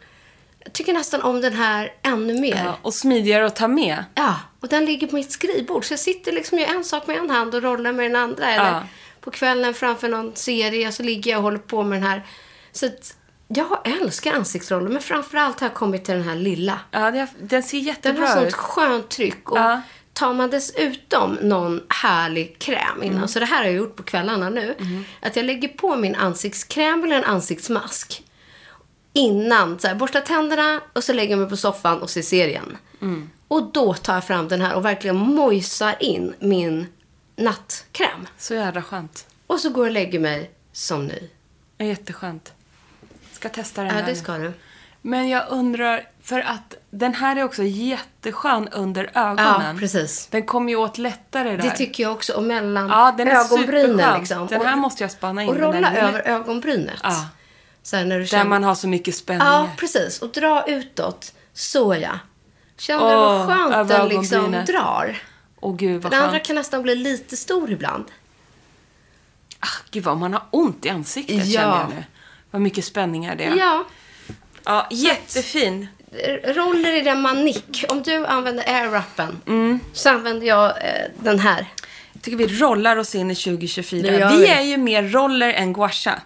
[0.65, 2.63] Jag tycker nästan om den här ännu mer.
[2.65, 4.05] Ja, och smidigare att ta med.
[4.15, 5.85] Ja, och den ligger på mitt skrivbord.
[5.85, 8.17] Så jag sitter liksom och gör en sak med en hand och rollar med den
[8.17, 8.51] andra.
[8.51, 8.83] Eller Ja.
[9.21, 12.23] på kvällen framför någon serie så ligger jag och håller på med den här.
[12.73, 13.17] Så att
[13.55, 16.81] jag älskar ansiktsroller, men framförallt har jag kommit till den här lilla.
[16.91, 18.55] Ja, det, den ser Den jättebra har sånt ut.
[18.55, 19.51] skönt tryck.
[19.51, 19.81] Och Ja.
[20.13, 23.29] tar man dessutom någon härlig kräm innan, Mm.
[23.29, 24.75] så det här har jag gjort på kvällarna nu.
[25.23, 28.25] Att jag lägger på min ansiktskräm eller en ansiktsmask
[29.13, 29.79] innan.
[29.79, 32.77] Så här, borstar tänderna och så lägger jag mig på soffan och ser serien.
[33.03, 33.31] Mm.
[33.49, 36.87] Och då tar jag fram den här och verkligen mojsar in min
[37.37, 38.27] nattkräm.
[38.39, 39.27] Så jävla skönt.
[39.47, 41.29] Och så går jag och lägger mig som ny.
[41.79, 42.53] Jätteskönt.
[43.41, 44.17] Ska testa den Ja, här det nu.
[44.19, 44.53] ska du.
[45.03, 49.79] Men jag undrar, för att den här är också jätteskön under Ja, ögonen.
[49.79, 50.27] precis.
[50.31, 51.63] Den kommer ju åt lättare där.
[51.63, 52.33] Det tycker jag också.
[52.33, 54.19] Och mellan Ja, den är ögonbrynen.
[54.21, 54.47] Liksom.
[54.47, 55.49] Den Och- här måste jag spana in.
[55.49, 57.01] Och rolla över ögonbrynet.
[57.03, 57.27] Ja.
[57.83, 58.45] Så när du Där känner...
[58.45, 59.53] man har så mycket spänningar.
[59.53, 60.23] Ja, precis.
[60.23, 61.33] Och dra utåt.
[61.55, 62.19] Så ja.
[62.79, 65.19] Känner du Åh, vad skönt den liksom drar?
[65.61, 68.05] Åh gud vad Den andra kan nästan bli lite stor ibland.
[69.61, 71.61] Ah, gud vad man har ont i ansiktet Ja.
[71.61, 72.05] känner jag nu.
[72.51, 73.57] Vad mycket spänningar det är.
[73.57, 73.85] Ja.
[74.65, 75.87] Ja, jättefin.
[76.45, 77.85] Roller i den manik.
[77.89, 79.81] Om du använder airwrappen Mm.
[79.93, 81.67] så använder jag eh, den här.
[82.13, 84.11] Jag tycker vi rollar oss in i 2024.
[84.11, 84.47] Det gör Vi vi.
[84.49, 86.21] är ju mer roller än gouacha.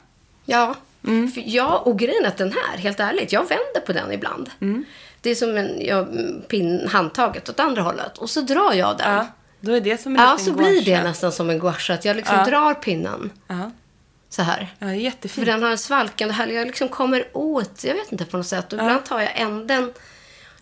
[0.44, 0.74] Ja.
[1.06, 1.30] Mm.
[1.32, 4.50] För jag, och grejen att den här, helt ärligt, jag vänder på den ibland.
[4.60, 4.84] Mm.
[5.20, 6.06] Det är som en jag,
[6.48, 8.18] pin, handtaget åt andra hållet.
[8.18, 9.14] Och så drar jag den.
[9.14, 9.26] Ja,
[9.60, 11.94] då är det som en Ja, så blir det nästan som en gouache.
[11.94, 12.44] Att jag liksom Ja.
[12.44, 13.70] drar pinnen Ja,
[14.34, 14.74] så här.
[14.78, 15.44] ja jättefin.
[15.44, 18.46] För den har en svalkande härlig, jag liksom kommer åt, jag vet inte på något
[18.46, 18.72] sätt.
[18.72, 19.92] Och ibland tar jag änden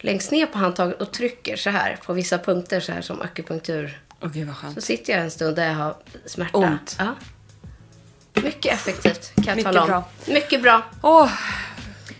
[0.00, 4.00] längst ner på handtaget och trycker så här på vissa punkter så här som akupunktur.
[4.20, 4.74] Gud vad skönt.
[4.74, 5.96] Så sitter jag en stund där jag har
[6.26, 6.58] smärta.
[6.58, 6.96] Ont.
[6.98, 7.14] Ja.
[8.42, 9.88] Mycket effektivt kan jag Mycket tala om.
[9.88, 10.04] bra.
[10.26, 10.82] Mycket bra.
[11.02, 11.30] Åh,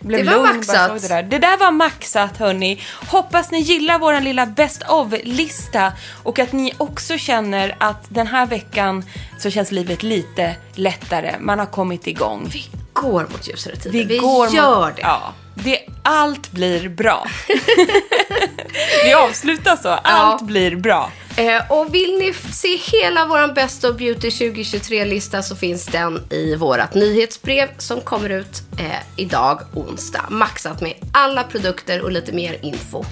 [0.03, 1.01] blev Det var lugn maxat.
[1.01, 1.23] Det, där.
[1.23, 2.81] det där var maxat hörni.
[3.07, 5.93] Hoppas ni gillar vår lilla best of-lista
[6.23, 9.03] och att ni också känner att den här veckan
[9.39, 11.35] så känns livet lite lättare.
[11.39, 12.49] Man har kommit igång.
[12.53, 13.91] Vi går mot ljusare tider.
[13.91, 15.01] Vi, Vi, går mot- gör det.
[15.01, 15.79] Ja, det.
[16.03, 17.27] Allt blir bra.
[19.05, 19.89] Vi avslutar så.
[19.89, 21.11] Allt blir bra.
[21.37, 26.55] Eh, och vill ni se hela vår Best of Beauty 2023-lista så finns den i
[26.55, 30.25] vårt nyhetsbrev som kommer ut eh, idag, onsdag.
[30.29, 33.03] Maxat med alla produkter och lite mer info.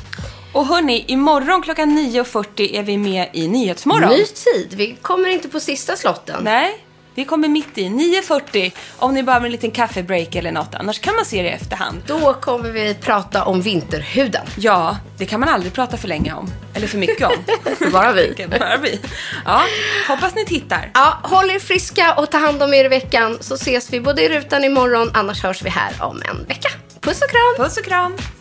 [0.53, 4.09] Och hörni, imorgon klockan 9.40 är vi med i Nyhetsmorgon.
[4.09, 4.73] Ny tid.
[4.73, 6.43] Vi kommer inte på sista slotten.
[6.43, 6.85] Nej,
[7.15, 7.83] vi kommer mitt i.
[7.83, 10.75] 9.40 om ni behöver en liten kaffebreak eller något.
[10.75, 12.01] Annars kan man se det i efterhand.
[12.07, 14.45] Då kommer vi prata om vinterhuden.
[14.57, 16.51] Ja, det kan man aldrig prata för länge om.
[16.73, 17.33] Eller för mycket om.
[17.91, 18.47] Bara vi.
[18.59, 18.99] Bara vi.
[19.45, 19.61] Ja,
[20.07, 20.91] hoppas ni tittar.
[20.93, 24.21] Ja, håll er friska och ta hand om er i veckan så ses vi både
[24.23, 26.69] i rutan imorgon, annars hörs vi här om en vecka.
[27.01, 27.65] Puss och kram!
[27.65, 28.40] Puss och kram.